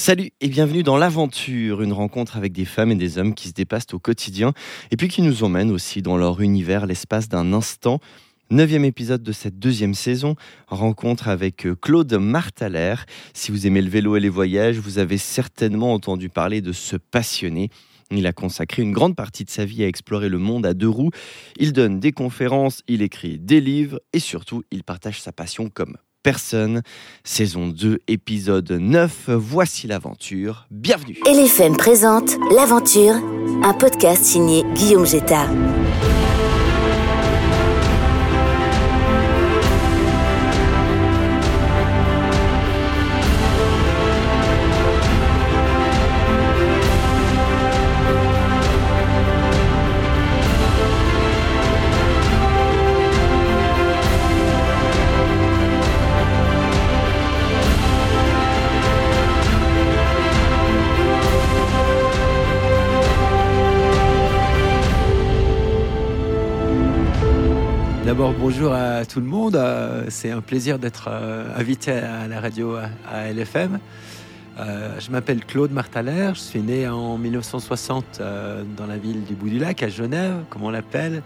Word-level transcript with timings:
Salut 0.00 0.30
et 0.40 0.46
bienvenue 0.46 0.84
dans 0.84 0.96
l'aventure, 0.96 1.82
une 1.82 1.92
rencontre 1.92 2.36
avec 2.36 2.52
des 2.52 2.64
femmes 2.64 2.92
et 2.92 2.94
des 2.94 3.18
hommes 3.18 3.34
qui 3.34 3.48
se 3.48 3.52
dépassent 3.52 3.92
au 3.92 3.98
quotidien 3.98 4.52
et 4.92 4.96
puis 4.96 5.08
qui 5.08 5.22
nous 5.22 5.42
emmènent 5.42 5.72
aussi 5.72 6.02
dans 6.02 6.16
leur 6.16 6.40
univers 6.40 6.86
l'espace 6.86 7.28
d'un 7.28 7.52
instant. 7.52 7.98
Neuvième 8.52 8.84
épisode 8.84 9.24
de 9.24 9.32
cette 9.32 9.58
deuxième 9.58 9.94
saison, 9.94 10.36
rencontre 10.68 11.26
avec 11.26 11.66
euh, 11.66 11.74
Claude 11.74 12.14
Martaler. 12.14 12.94
Si 13.34 13.50
vous 13.50 13.66
aimez 13.66 13.82
le 13.82 13.90
vélo 13.90 14.14
et 14.14 14.20
les 14.20 14.28
voyages, 14.28 14.78
vous 14.78 14.98
avez 14.98 15.18
certainement 15.18 15.92
entendu 15.92 16.28
parler 16.28 16.60
de 16.60 16.72
ce 16.72 16.94
passionné. 16.94 17.68
Il 18.12 18.28
a 18.28 18.32
consacré 18.32 18.82
une 18.82 18.92
grande 18.92 19.16
partie 19.16 19.44
de 19.44 19.50
sa 19.50 19.64
vie 19.64 19.82
à 19.82 19.88
explorer 19.88 20.28
le 20.28 20.38
monde 20.38 20.64
à 20.64 20.74
deux 20.74 20.88
roues. 20.88 21.10
Il 21.58 21.72
donne 21.72 21.98
des 21.98 22.12
conférences, 22.12 22.82
il 22.86 23.02
écrit 23.02 23.40
des 23.40 23.60
livres 23.60 23.98
et 24.12 24.20
surtout, 24.20 24.62
il 24.70 24.84
partage 24.84 25.20
sa 25.20 25.32
passion 25.32 25.68
comme 25.68 25.96
personne. 26.22 26.82
Saison 27.24 27.68
2, 27.68 27.98
épisode 28.08 28.70
9. 28.70 29.30
Voici 29.30 29.86
l'aventure. 29.86 30.66
Bienvenue. 30.70 31.16
LFM 31.26 31.76
présente 31.76 32.36
L'aventure, 32.54 33.14
un 33.62 33.74
podcast 33.74 34.22
signé 34.24 34.64
Guillaume 34.74 35.06
Jetta. 35.06 35.46
Bonjour 68.50 68.72
à 68.72 69.04
tout 69.04 69.20
le 69.20 69.26
monde. 69.26 69.56
Euh, 69.56 70.06
C'est 70.08 70.30
un 70.30 70.40
plaisir 70.40 70.78
d'être 70.78 71.08
euh, 71.10 71.54
invité 71.54 71.92
à 71.92 72.26
la 72.26 72.40
radio 72.40 72.76
à, 72.76 73.30
LFM. 73.30 73.78
Euh, 74.58 74.98
je 74.98 75.10
m'appelle 75.10 75.44
Claude 75.44 75.70
Martaler. 75.70 76.30
Je 76.32 76.40
suis 76.40 76.60
né 76.60 76.88
en 76.88 77.18
1960 77.18 78.04
euh, 78.20 78.62
dans 78.74 78.86
la 78.86 78.96
ville 78.96 79.22
du 79.24 79.34
Bout 79.34 79.50
du 79.50 79.58
Lac, 79.58 79.82
à 79.82 79.90
Genève, 79.90 80.44
comme 80.48 80.62
on 80.62 80.70
l'appelle. 80.70 81.22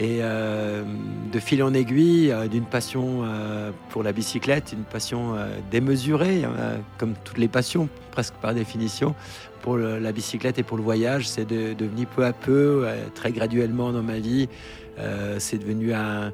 Et 0.00 0.18
euh, 0.22 0.84
de 1.32 1.38
fil 1.40 1.60
en 1.62 1.74
aiguille, 1.74 2.30
euh, 2.30 2.46
d'une 2.46 2.64
passion 2.64 3.22
euh, 3.24 3.72
pour 3.90 4.04
la 4.04 4.12
bicyclette, 4.12 4.72
une 4.72 4.84
passion 4.84 5.34
démesurée, 5.72 6.44
euh, 6.44 6.76
comme 6.98 7.14
toutes 7.24 7.38
les 7.38 7.48
passions, 7.48 7.88
presque 8.12 8.34
par 8.34 8.54
définition, 8.54 9.16
pour 9.60 9.76
la 9.76 10.12
bicyclette 10.12 10.58
et 10.60 10.62
pour 10.62 10.76
le 10.76 10.84
voyage. 10.84 11.28
C'est 11.28 11.44
de- 11.44 11.74
devenu 11.74 12.06
peu 12.06 12.24
à 12.24 12.32
peu, 12.32 12.86
très 13.14 13.32
graduellement 13.32 13.90
dans 13.92 14.04
ma 14.04 14.18
vie, 14.20 14.48
c'est 15.38 15.58
devenu 15.58 15.92
un, 15.92 16.32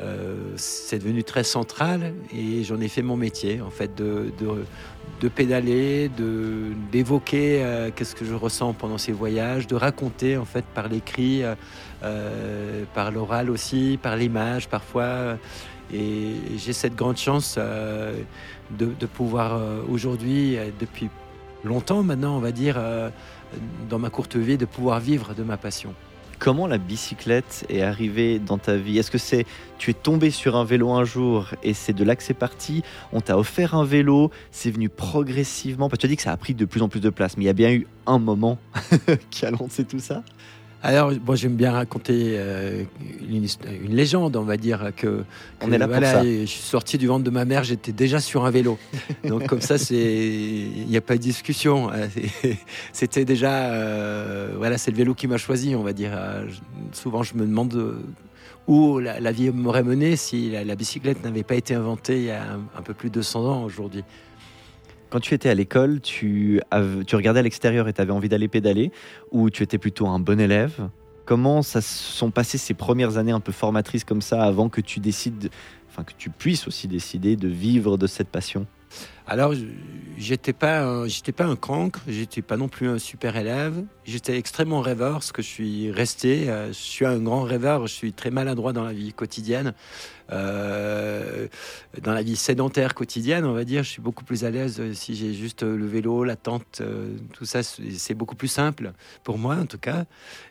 devenu 0.00 1.22
très 1.22 1.44
central 1.44 2.14
et 2.36 2.64
j'en 2.64 2.80
ai 2.80 2.88
fait 2.88 3.02
mon 3.02 3.16
métier 3.16 3.60
en 3.60 3.70
fait 3.70 3.94
de, 3.96 4.32
de 5.24 5.30
pédaler, 5.30 6.10
de 6.10 6.74
d'évoquer 6.92 7.62
euh, 7.62 7.90
qu'est-ce 7.94 8.14
que 8.14 8.26
je 8.26 8.34
ressens 8.34 8.74
pendant 8.74 8.98
ces 8.98 9.12
voyages, 9.12 9.66
de 9.66 9.74
raconter 9.74 10.36
en 10.36 10.44
fait 10.44 10.66
par 10.66 10.86
l'écrit, 10.86 11.42
euh, 11.42 11.54
euh, 12.02 12.84
par 12.92 13.10
l'oral 13.10 13.48
aussi, 13.48 13.98
par 14.02 14.16
l'image 14.16 14.68
parfois. 14.68 15.38
Et 15.94 16.34
j'ai 16.58 16.74
cette 16.74 16.94
grande 16.94 17.16
chance 17.16 17.58
de, 17.58 19.06
pouvoir 19.06 19.60
aujourd'hui, 19.88 20.56
depuis 20.80 21.08
longtemps 21.62 22.02
maintenant, 22.02 22.36
on 22.36 22.40
va 22.40 22.52
dire, 22.52 22.76
dans 23.90 23.98
ma 23.98 24.08
courte 24.08 24.36
vie, 24.36 24.56
de 24.56 24.64
pouvoir 24.64 24.98
vivre 24.98 25.34
de 25.34 25.42
ma 25.42 25.58
passion. 25.58 25.94
Comment 26.38 26.66
la 26.66 26.78
bicyclette 26.78 27.64
est 27.68 27.82
arrivée 27.82 28.38
dans 28.38 28.58
ta 28.58 28.76
vie? 28.76 28.98
Est-ce 28.98 29.10
que 29.10 29.18
c'est 29.18 29.46
tu 29.78 29.90
es 29.90 29.94
tombé 29.94 30.30
sur 30.30 30.56
un 30.56 30.64
vélo 30.64 30.90
un 30.90 31.04
jour 31.04 31.50
et 31.62 31.74
c'est 31.74 31.92
de 31.92 32.04
là 32.04 32.16
que 32.16 32.22
c'est 32.22 32.34
parti? 32.34 32.82
On 33.12 33.20
t'a 33.20 33.38
offert 33.38 33.74
un 33.74 33.84
vélo, 33.84 34.30
c'est 34.50 34.70
venu 34.70 34.88
progressivement? 34.88 35.88
Parce 35.88 35.98
que 35.98 36.00
tu 36.02 36.06
as 36.06 36.08
dit 36.10 36.16
que 36.16 36.22
ça 36.22 36.32
a 36.32 36.36
pris 36.36 36.54
de 36.54 36.64
plus 36.64 36.82
en 36.82 36.88
plus 36.88 37.00
de 37.00 37.10
place, 37.10 37.36
mais 37.36 37.44
il 37.44 37.46
y 37.46 37.50
a 37.50 37.54
bien 37.54 37.72
eu 37.72 37.86
un 38.06 38.18
moment 38.18 38.58
qui 39.30 39.46
a 39.46 39.50
lancé 39.50 39.84
tout 39.84 40.00
ça 40.00 40.22
Alors, 40.86 41.12
moi, 41.24 41.34
j'aime 41.34 41.56
bien 41.56 41.72
raconter 41.72 42.34
euh, 42.36 42.84
une, 43.26 43.46
légende, 43.88 44.36
on 44.36 44.42
va 44.42 44.58
dire 44.58 44.90
que. 44.94 45.24
On 45.62 45.68
que, 45.68 45.72
est 45.72 45.78
là 45.78 45.86
pour 45.86 45.96
voilà, 45.96 46.12
ça. 46.12 46.22
Je 46.24 46.44
suis 46.44 46.60
sorti 46.60 46.98
du 46.98 47.06
ventre 47.06 47.24
de 47.24 47.30
ma 47.30 47.46
mère, 47.46 47.64
j'étais 47.64 47.92
déjà 47.92 48.20
sur 48.20 48.44
un 48.44 48.50
vélo. 48.50 48.78
Donc 49.24 49.46
comme 49.46 49.62
ça, 49.62 49.78
c'est, 49.78 49.96
il 49.96 50.86
n'y 50.86 50.96
a 50.98 51.00
pas 51.00 51.14
de 51.14 51.22
discussion. 51.22 51.90
C'est- 52.12 52.58
C'était 52.92 53.24
déjà, 53.24 53.72
euh, 53.72 54.52
voilà, 54.58 54.76
c'est 54.76 54.90
le 54.90 54.98
vélo 54.98 55.14
qui 55.14 55.26
m'a 55.26 55.38
choisi, 55.38 55.74
on 55.74 55.82
va 55.82 55.94
dire. 55.94 56.10
Euh, 56.12 56.46
souvent, 56.92 57.22
je 57.22 57.34
me 57.34 57.46
demande 57.46 58.02
où 58.66 58.98
la, 58.98 59.20
la 59.20 59.32
vie 59.32 59.48
m'aurait 59.48 59.82
mené 59.84 60.16
si 60.16 60.50
la, 60.50 60.64
la 60.64 60.74
bicyclette 60.76 61.24
n'avait 61.24 61.44
pas 61.44 61.54
été 61.54 61.74
inventée 61.74 62.16
il 62.18 62.24
y 62.24 62.30
a 62.30 62.42
un, 62.42 62.60
un 62.78 62.82
peu 62.82 62.92
plus 62.92 63.08
de 63.08 63.14
200 63.14 63.44
ans 63.46 63.64
aujourd'hui. 63.64 64.04
Quand 65.14 65.20
tu 65.20 65.32
étais 65.32 65.48
à 65.48 65.54
l'école, 65.54 66.00
tu, 66.00 66.60
regardais 66.72 67.38
à 67.38 67.42
l'extérieur 67.44 67.86
et 67.86 67.92
tu 67.92 68.00
avais 68.00 68.10
envie 68.10 68.28
d'aller 68.28 68.48
pédaler 68.48 68.90
ou 69.30 69.48
tu 69.48 69.62
étais 69.62 69.78
plutôt 69.78 70.08
un 70.08 70.18
bon 70.18 70.40
élève? 70.40 70.88
Comment 71.24 71.62
ça 71.62 71.80
sont 71.80 72.32
passées 72.32 72.58
ces 72.58 72.74
premières 72.74 73.16
années 73.16 73.30
un 73.30 73.38
peu 73.38 73.52
formatrices 73.52 74.02
comme 74.02 74.20
ça 74.20 74.42
avant 74.42 74.68
que 74.68 74.80
tu 74.80 74.98
décides, 74.98 75.50
enfin 75.88 76.02
que 76.02 76.14
tu 76.18 76.30
puisses 76.30 76.66
aussi 76.66 76.88
décider 76.88 77.36
de 77.36 77.46
vivre 77.46 77.96
de 77.96 78.08
cette 78.08 78.26
passion? 78.26 78.66
Alors, 79.26 79.54
j'étais 80.18 80.52
pas, 80.52 81.08
j'étais 81.08 81.32
pas 81.32 81.44
un 81.44 81.56
cancre, 81.56 82.00
j'étais 82.06 82.42
pas 82.42 82.58
non 82.58 82.68
plus 82.68 82.88
un 82.88 82.98
super 82.98 83.36
élève. 83.36 83.82
J'étais 84.04 84.36
extrêmement 84.36 84.82
rêveur, 84.82 85.22
ce 85.22 85.32
que 85.32 85.40
je 85.40 85.46
suis 85.46 85.90
resté. 85.90 86.50
Euh, 86.50 86.68
je 86.68 86.72
suis 86.72 87.06
un 87.06 87.18
grand 87.18 87.42
rêveur. 87.42 87.86
Je 87.86 87.94
suis 87.94 88.12
très 88.12 88.30
maladroit 88.30 88.74
dans 88.74 88.84
la 88.84 88.92
vie 88.92 89.12
quotidienne, 89.12 89.74
Euh, 90.30 91.48
dans 92.02 92.14
la 92.14 92.22
vie 92.22 92.36
sédentaire 92.36 92.94
quotidienne, 92.94 93.44
on 93.44 93.52
va 93.52 93.64
dire. 93.64 93.82
Je 93.82 93.90
suis 93.90 94.02
beaucoup 94.02 94.24
plus 94.24 94.44
à 94.44 94.50
l'aise 94.50 94.76
euh, 94.80 94.94
si 94.94 95.14
j'ai 95.14 95.34
juste 95.34 95.62
le 95.62 95.86
vélo, 95.86 96.24
la 96.24 96.36
tente, 96.36 96.82
tout 97.32 97.44
ça. 97.44 97.62
C'est 97.62 98.14
beaucoup 98.14 98.36
plus 98.36 98.48
simple 98.48 98.92
pour 99.22 99.38
moi, 99.38 99.56
en 99.56 99.66
tout 99.66 99.78
cas. 99.78 100.04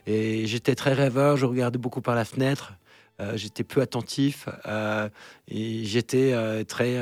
Et 0.06 0.46
j'étais 0.46 0.74
très 0.74 0.94
rêveur. 0.94 1.36
Je 1.36 1.46
regardais 1.46 1.78
beaucoup 1.78 2.00
par 2.00 2.14
la 2.14 2.24
fenêtre. 2.24 2.74
Euh, 3.20 3.36
j'étais 3.36 3.62
peu 3.62 3.80
attentif 3.80 4.48
euh, 4.66 5.08
et 5.46 5.84
j'étais 5.84 6.32
euh, 6.32 6.64
très. 6.64 6.96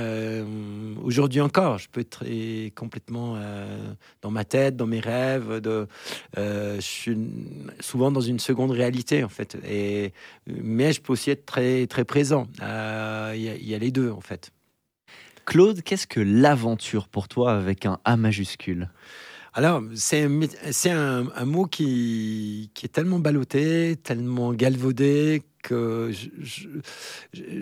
Aujourd'hui 1.02 1.40
encore, 1.40 1.78
je 1.78 1.88
peux 1.88 2.00
être 2.00 2.10
très- 2.10 2.70
complètement 2.76 3.38
dans 4.20 4.30
ma 4.30 4.44
tête, 4.44 4.76
dans 4.76 4.86
mes 4.86 5.00
rêves. 5.00 5.60
De, 5.60 5.86
je 6.36 6.80
suis 6.80 7.16
souvent 7.80 8.10
dans 8.10 8.20
une 8.20 8.38
seconde 8.38 8.72
réalité 8.72 9.24
en 9.24 9.28
fait. 9.28 9.56
Et 9.66 10.12
mais 10.46 10.92
je 10.92 11.00
peux 11.00 11.14
aussi 11.14 11.30
être 11.30 11.46
très 11.46 11.86
très 11.86 12.04
présent. 12.04 12.46
Il 12.58 12.64
y, 12.64 13.48
a- 13.48 13.56
il 13.56 13.68
y 13.68 13.74
a 13.74 13.78
les 13.78 13.90
deux 13.90 14.10
en 14.10 14.20
fait. 14.20 14.50
Claude, 15.44 15.82
qu'est-ce 15.82 16.06
que 16.06 16.20
l'aventure 16.20 17.08
pour 17.08 17.26
toi 17.26 17.54
avec 17.54 17.86
un 17.86 17.98
A 18.04 18.16
majuscule? 18.16 18.90
Alors, 19.54 19.82
c'est 19.94 20.24
un 20.90 21.44
mot 21.44 21.66
qui, 21.66 22.70
qui 22.74 22.86
est 22.86 22.88
tellement 22.88 23.18
ballotté, 23.18 23.96
tellement 24.02 24.54
galvaudé 24.54 25.42
que 25.62 26.10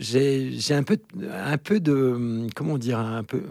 j'ai 0.01 0.75
un 0.75 0.83
peu, 0.83 0.99
un 1.33 1.59
peu 1.59 1.81
de, 1.81 2.47
comment 2.55 2.79
dire, 2.79 2.99
un 2.99 3.23
peu, 3.25 3.43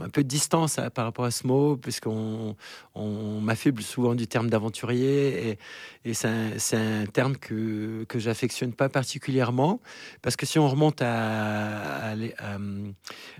un 0.00 0.08
peu 0.08 0.22
de 0.22 0.28
distance 0.28 0.78
à- 0.78 0.90
par 0.90 1.04
rapport 1.04 1.24
à 1.24 1.30
ce 1.30 1.46
mot, 1.46 1.76
puisqu'on 1.76 2.56
on 2.94 3.40
m'affuble 3.40 3.82
souvent 3.82 4.14
du 4.14 4.26
terme 4.26 4.50
d'aventurier, 4.50 5.50
et, 5.50 5.58
et 6.04 6.14
c'est 6.14 6.28
un, 6.28 7.02
un 7.02 7.06
terme 7.06 7.36
que, 7.36 8.04
que 8.08 8.18
j'affectionne 8.18 8.72
pas 8.72 8.88
particulièrement, 8.88 9.80
parce 10.20 10.36
que 10.36 10.46
si 10.46 10.58
on 10.58 10.68
remonte 10.68 11.00
à, 11.02 12.10
à 12.10 12.14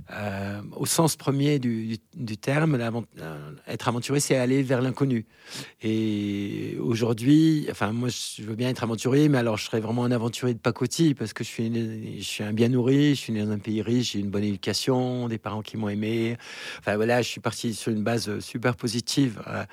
à- 0.09 0.61
au 0.77 0.87
sens 0.87 1.17
premier 1.17 1.59
du, 1.59 1.99
du- 2.15 2.37
terme, 2.37 2.75
euh, 2.75 3.53
être 3.67 3.89
aventurier, 3.89 4.21
c'est 4.21 4.37
aller 4.37 4.63
vers 4.63 4.81
l'inconnu. 4.81 5.27
Et 5.83 6.77
aujourd'hui, 6.81 7.67
enfin, 7.71 7.93
moi, 7.93 8.09
je 8.09 8.43
veux 8.43 8.55
bien 8.55 8.69
être 8.71 8.83
aventurier, 8.83 9.29
mais 9.29 9.39
alors 9.39 9.57
je 9.59 9.65
serais 9.65 9.81
vraiment 9.81 10.05
un 10.05 10.11
aventurier 10.11 10.52
de 10.55 10.59
pacotille 10.59 11.15
parce 11.15 11.33
que 11.33 11.45
je 11.45 11.49
suis, 11.49 12.19
je 12.19 12.25
suis 12.25 12.45
un 12.45 12.53
bien 12.53 12.69
nourri, 12.69 13.15
je 13.15 13.21
suis 13.21 13.33
né 13.33 13.43
dans 13.43 13.51
un 13.51 13.59
pays 13.59 13.83
riche, 13.83 14.13
j'ai 14.13 14.21
une 14.21 14.31
bonne 14.31 14.45
éducation, 14.45 15.29
des 15.29 15.39
parents 15.39 15.63
qui 15.63 15.77
m'ont 15.77 15.89
aimé. 15.89 16.37
Enfin 16.79 16.97
voilà, 16.97 17.23
je 17.23 17.29
suis 17.29 17.41
parti 17.41 17.75
sur 17.75 17.93
une 17.93 18.03
base 18.03 18.41
super 18.41 18.77
positive. 18.77 19.43
Euh, 19.47 19.65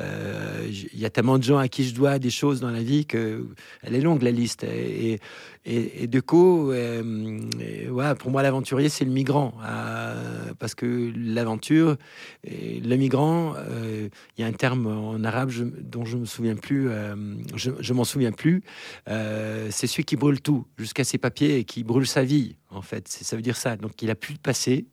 euh, 0.00 0.68
Il 0.92 0.98
y 0.98 1.04
a 1.04 1.10
tellement 1.10 1.38
de 1.38 1.42
gens 1.44 1.58
à 1.58 1.68
qui 1.68 1.84
je 1.84 1.94
dois 1.94 2.18
des 2.18 2.30
choses 2.30 2.60
dans 2.60 2.70
la 2.70 2.82
vie 2.82 3.06
que 3.06 3.46
elle 3.82 3.94
est 3.94 4.00
longue 4.00 4.22
la 4.22 4.30
liste. 4.30 4.64
Et, 4.64 5.20
et, 5.68 6.06
du 6.06 6.22
coup, 6.22 6.70
euh, 6.70 8.14
pour 8.20 8.30
moi, 8.30 8.42
l'aventurier, 8.42 8.88
c'est 8.88 9.04
le 9.04 9.10
migrant. 9.10 9.52
Euh, 9.64 10.52
parce 10.60 10.76
que 10.76 11.12
l'aventure, 11.16 11.96
le 12.44 12.96
migrant, 12.96 13.54
il 14.38 14.40
y 14.40 14.44
a 14.44 14.46
un 14.46 14.52
terme 14.52 14.86
en 14.86 15.24
arabe 15.24 15.50
dont 15.80 16.04
je 16.04 16.18
me 16.18 16.24
souviens 16.24 16.54
plus, 16.54 16.88
je, 17.56 17.72
je 17.80 17.92
m'en 17.92 18.04
souviens 18.04 18.30
plus. 18.30 18.62
C'est 19.06 19.86
celui 19.86 20.04
qui 20.04 20.16
tout 20.34 20.66
jusqu'à 20.78 21.04
ses 21.04 21.18
papiers 21.18 21.58
et 21.58 21.64
qui 21.64 21.84
brûle 21.84 22.06
sa 22.06 22.22
vie. 22.22 22.56
En 22.70 22.82
fait, 22.82 23.08
ça 23.08 23.36
veut 23.36 23.42
dire 23.42 23.56
ça. 23.56 23.76
Donc, 23.76 24.02
il 24.02 24.10
a 24.10 24.14
plus 24.14 24.34
de 24.34 24.38
passé. 24.38 24.86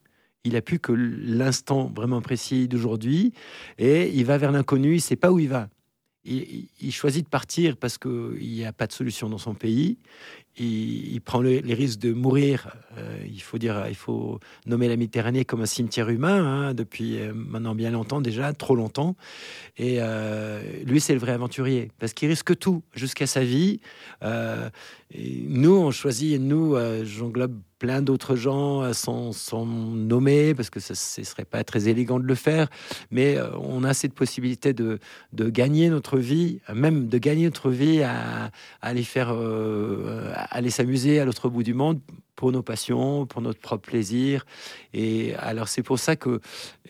Il 0.46 0.56
a 0.56 0.62
plus 0.62 0.80
que 0.80 0.92
l'instant 0.92 1.92
vraiment 1.96 2.22
précis 2.22 2.68
d'aujourd'hui 2.68 3.34
et 3.78 4.10
il 4.10 4.26
va 4.26 4.38
vers 4.38 4.52
l'inconnu, 4.52 4.96
il 4.96 5.02
sait 5.02 5.16
pas 5.16 5.32
où 5.32 5.40
il 5.40 5.48
va. 5.48 5.70
Il, 6.26 6.68
il 6.82 6.92
choisit 6.92 7.24
de 7.24 7.30
partir 7.30 7.78
parce 7.78 7.98
qu'il 7.98 8.38
n'y 8.40 8.66
a 8.66 8.74
pas 8.74 8.88
de 8.88 8.92
solution 8.92 9.30
dans 9.30 9.38
son 9.38 9.54
pays 9.54 10.00
il, 10.58 11.20
prend 11.22 11.42
les 11.42 11.74
risques 11.74 12.00
de 12.00 12.14
mourir. 12.14 12.76
Euh, 12.98 13.18
il 13.26 13.42
faut 13.42 13.58
dire, 13.58 13.86
il 13.90 13.96
faut 13.96 14.40
nommer 14.66 14.88
la 14.88 14.98
Méditerranée 14.98 15.46
comme 15.46 15.62
un 15.62 15.66
cimetière 15.66 16.10
humain 16.10 16.46
hein, 16.46 16.74
depuis 16.74 17.18
euh, 17.18 17.34
maintenant 17.34 17.74
bien 17.74 17.90
longtemps 17.92 18.22
déjà, 18.22 18.54
trop 18.54 18.76
longtemps. 18.76 19.16
Et 19.78 19.98
euh, 20.00 20.62
lui, 20.86 21.02
c'est 21.02 21.14
le 21.14 21.20
vrai 21.20 21.32
aventurier 21.32 21.92
parce 22.00 22.14
qu'il 22.14 22.30
risque 22.30 22.58
tout 22.58 22.84
jusqu'à 22.94 23.28
sa 23.28 23.44
vie. 23.44 23.80
nous, 25.14 25.76
on 25.76 25.92
choisit, 25.92 26.40
nous, 26.40 26.76
j'englobe 27.04 27.60
plein 27.84 28.02
d'autres 28.02 28.38
gens 28.38 28.94
sans, 28.94 29.34
sans, 29.34 29.66
nommer, 29.66 30.54
parce 30.54 30.70
que 30.70 30.80
ce 30.80 30.94
ne 30.94 31.26
serait 31.26 31.44
pas 31.44 31.66
très 31.66 31.90
élégant 31.90 32.18
de 32.18 32.26
le 32.26 32.36
faire, 32.36 32.70
mais 33.12 33.38
on 33.60 33.84
a 33.84 33.94
cette 33.94 34.14
possibilité 34.14 34.72
de, 34.72 35.00
gagner 35.34 35.90
notre 35.90 36.18
vie, 36.18 36.62
même 36.74 37.10
de 37.10 37.18
gagner 37.18 37.44
notre 37.44 37.70
vie 37.70 38.02
à, 38.02 38.46
à 38.46 38.50
aller 38.82 39.04
faire, 39.04 39.36
aller 40.50 40.70
s'amuser 40.70 41.20
à 41.20 41.26
l'autre 41.26 41.50
bout 41.50 41.64
du 41.64 41.74
monde 41.74 42.00
pour 42.36 42.52
nos 42.52 42.64
passions, 42.64 43.26
pour 43.26 43.42
notre 43.42 43.60
propre 43.60 43.90
plaisir. 43.90 44.46
Et 44.94 45.36
alors 45.36 45.68
c'est 45.68 45.84
pour 45.84 46.00
ça 46.00 46.16
que 46.16 46.40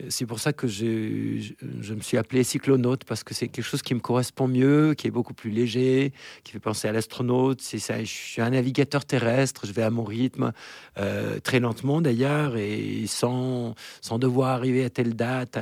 c'est 0.10 0.26
pour 0.26 0.40
ça 0.40 0.54
que 0.54 0.68
je, 0.68 1.54
je, 1.82 1.94
me 1.94 2.02
suis 2.02 2.18
appelé 2.18 2.44
cyclonaute 2.44 3.04
parce 3.04 3.24
que 3.24 3.34
c'est 3.34 3.48
quelque 3.48 3.66
chose 3.66 3.82
qui 3.82 3.94
me 3.94 4.00
correspond 4.00 4.48
mieux, 4.48 4.94
qui 4.96 5.08
est 5.08 5.12
beaucoup 5.12 5.34
plus 5.34 5.52
léger, 5.52 6.14
qui 6.44 6.52
fait 6.52 6.60
penser 6.60 6.88
à 6.88 6.92
l'astronaute. 6.92 7.62
C'est 7.62 7.80
ça. 7.80 8.00
Je 8.00 8.10
suis 8.10 8.42
un 8.42 8.52
navigateur 8.52 9.06
terrestre. 9.06 9.66
Je 9.66 9.72
vais 9.72 9.84
à 9.84 9.90
mon 9.90 10.04
rythme, 10.04 10.52
euh, 10.98 11.40
très 11.40 11.60
lentement 11.60 12.02
d'ailleurs, 12.02 12.58
et 12.58 13.06
sans 13.08 13.76
sans 14.02 14.20
devoir 14.20 14.50
arriver 14.50 14.84
à 14.84 14.90
telle 14.90 15.16
date. 15.16 15.58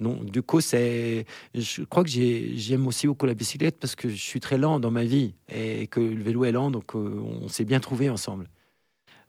non, 0.00 0.20
du 0.22 0.42
coup 0.42 0.60
c'est. 0.60 1.26
Je 1.54 1.82
crois 1.84 2.04
que 2.04 2.10
j'aime 2.10 2.86
aussi 2.86 3.06
beaucoup 3.06 3.26
la 3.26 3.34
bicyclette 3.34 3.78
parce 3.78 3.94
que 3.94 4.08
je 4.08 4.16
suis 4.16 4.40
très 4.40 4.58
lent 4.58 4.80
dans 4.80 4.90
ma 4.90 5.04
vie 5.04 5.34
et 5.48 5.86
que 5.86 6.00
le 6.00 6.22
vélo 6.22 6.44
est 6.44 6.52
lent, 6.52 6.70
donc 6.70 6.94
euh, 6.94 7.20
on 7.42 7.48
s'est 7.48 7.64
bien 7.64 7.80
trouvé 7.80 8.10
ensemble. 8.10 8.48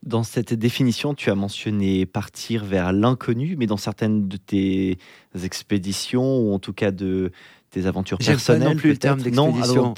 Dans 0.06 0.24
cette 0.24 0.54
définition, 0.54 1.14
tu 1.14 1.30
as 1.30 1.36
mentionné 1.36 2.06
partir 2.06 2.66
vers 2.66 2.92
l'inconnu, 2.92 3.56
mais 3.58 3.68
dans 3.68 3.78
certaines 3.78 4.28
de 4.28 4.36
tes 4.38 4.98
expéditions, 5.44 6.40
ou 6.40 6.54
en 6.54 6.60
tout 6.60 6.74
cas 6.74 6.92
de 6.92 7.32
tes 7.70 7.88
aventures 7.88 8.18
personnelles. 8.18 8.68
non 8.68 8.76
plus 8.76 8.92
le 8.92 8.98
terme 8.98 9.22
d'expédition. 9.22 9.94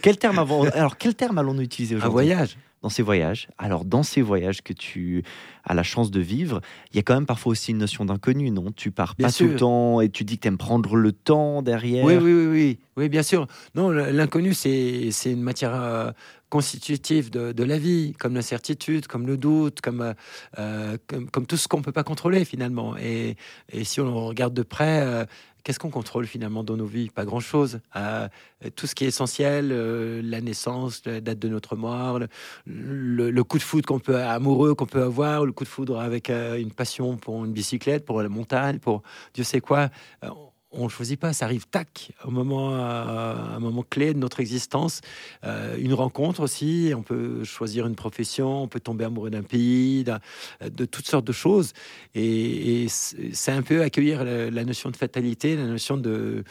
Quel 0.00 0.16
terme 0.16 0.38
alors 0.74 0.96
quel 0.96 1.14
terme 1.14 1.38
allons-nous 1.38 1.62
utiliser 1.62 1.96
aujourd'hui 1.96 2.08
Un 2.08 2.12
voyage 2.12 2.56
dans 2.82 2.88
ces 2.88 3.02
voyages. 3.02 3.48
Alors, 3.58 3.84
dans 3.84 4.02
ces 4.02 4.22
voyages 4.22 4.62
que 4.62 4.72
tu 4.72 5.24
as 5.64 5.74
la 5.74 5.82
chance 5.82 6.10
de 6.10 6.20
vivre, 6.20 6.60
il 6.92 6.96
y 6.96 6.98
a 7.00 7.02
quand 7.02 7.14
même 7.14 7.26
parfois 7.26 7.52
aussi 7.52 7.72
une 7.72 7.78
notion 7.78 8.04
d'inconnu, 8.04 8.50
non? 8.50 8.70
Tu 8.74 8.90
pars 8.90 9.16
pas 9.16 9.32
tout 9.32 9.48
le 9.48 9.56
temps 9.56 10.00
et 10.00 10.08
tu 10.08 10.24
dis 10.24 10.36
que 10.36 10.42
tu 10.42 10.48
aimes 10.48 10.58
prendre 10.58 10.94
le 10.96 11.12
temps 11.12 11.62
derrière. 11.62 12.04
Oui, 12.04 12.16
oui, 12.16 12.32
oui, 12.32 12.46
oui, 12.46 12.78
oui 12.96 13.08
bien 13.08 13.22
sûr. 13.22 13.46
Non, 13.74 13.90
l'inconnu, 13.90 14.54
c'est 14.54 15.10
une 15.26 15.42
matière 15.42 15.74
euh, 15.74 16.12
constitutive 16.48 17.30
de, 17.30 17.62
la 17.62 17.78
vie, 17.78 18.14
comme 18.18 18.34
l'incertitude, 18.34 19.06
comme 19.06 19.26
le 19.26 19.36
doute, 19.36 19.80
comme, 19.80 20.14
euh, 20.58 20.96
comme, 21.32 21.46
tout 21.46 21.56
ce 21.56 21.68
qu'on 21.68 21.78
ne 21.78 21.82
peut 21.82 21.92
pas 21.92 22.04
contrôler 22.04 22.44
finalement. 22.44 22.96
Et, 22.96 23.36
et, 23.70 23.84
si 23.84 24.00
on 24.00 24.26
regarde 24.26 24.54
de 24.54 24.62
près, 24.62 25.02
euh, 25.02 25.24
qu'est-ce 25.62 25.78
qu'on 25.78 25.90
contrôle 25.90 26.26
finalement 26.26 26.64
dans 26.64 26.76
nos 26.76 26.86
vies? 26.86 27.10
Pas 27.10 27.24
grand-chose. 27.24 27.80
Euh, 27.96 28.28
tout 28.76 28.86
ce 28.86 28.94
qui 28.94 29.04
est 29.04 29.08
essentiel, 29.08 29.68
la 30.22 30.40
naissance, 30.40 31.02
la 31.04 31.20
date 31.20 31.38
de 31.38 31.48
notre 31.48 31.76
mort, 31.76 32.20
le, 32.66 33.42
coup 33.42 33.58
de 33.58 33.62
foudre 33.62 33.86
qu'on 33.86 34.00
peut 34.00 34.20
amoureux 34.20 34.74
qu'on 34.74 34.86
peut 34.86 35.02
avoir, 35.02 35.44
le 35.44 35.52
coup 35.52 35.64
de 35.64 35.68
foudre 35.68 36.00
avec 36.00 36.30
une 36.30 36.72
passion 36.72 37.16
pour 37.16 37.44
une 37.44 37.52
bicyclette, 37.52 38.04
pour 38.04 38.22
la 38.22 38.28
montagne, 38.28 38.78
pour 38.78 39.02
Dieu 39.34 39.44
sait 39.44 39.60
quoi 39.60 39.90
on 40.70 40.84
ne 40.84 40.88
choisit 40.88 41.18
pas, 41.18 41.32
ça 41.32 41.46
arrive 41.46 41.66
tac, 41.66 42.12
au 42.24 42.30
moment, 42.30 42.74
euh, 42.74 43.34
un 43.56 43.58
moment 43.58 43.82
clé 43.88 44.12
de 44.12 44.18
notre 44.18 44.40
existence. 44.40 45.00
Euh, 45.44 45.76
une 45.78 45.94
rencontre 45.94 46.40
aussi, 46.40 46.92
on 46.94 47.02
peut 47.02 47.42
choisir 47.44 47.86
une 47.86 47.94
profession, 47.94 48.64
on 48.64 48.68
peut 48.68 48.80
tomber 48.80 49.04
amoureux 49.04 49.30
d'un 49.30 49.42
pays, 49.42 50.04
de 50.04 50.84
toutes 50.84 51.06
sortes 51.06 51.26
de 51.26 51.32
choses. 51.32 51.72
Et, 52.14 52.86
c'est 52.88 53.52
un 53.52 53.62
peu 53.62 53.82
accueillir 53.82 54.24
la, 54.24 54.64
notion 54.64 54.90
de 54.90 54.96
fatalité, 54.96 55.56
la 55.56 55.66
notion 55.66 55.96
de, 55.96 56.44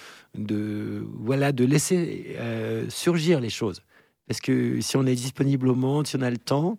voilà, 1.20 1.52
de 1.52 1.66
laisser 1.66 2.36
euh, 2.40 2.90
surgir 2.90 3.40
les 3.40 3.50
choses. 3.50 3.82
Parce 4.28 4.42
que 4.42 4.82
si 4.82 4.98
on 4.98 5.06
est 5.06 5.16
disponible 5.16 5.68
au 5.70 5.76
monde, 5.76 6.08
si 6.08 6.16
on 6.16 6.22
a 6.22 6.30
le 6.30 6.38
temps, 6.38 6.78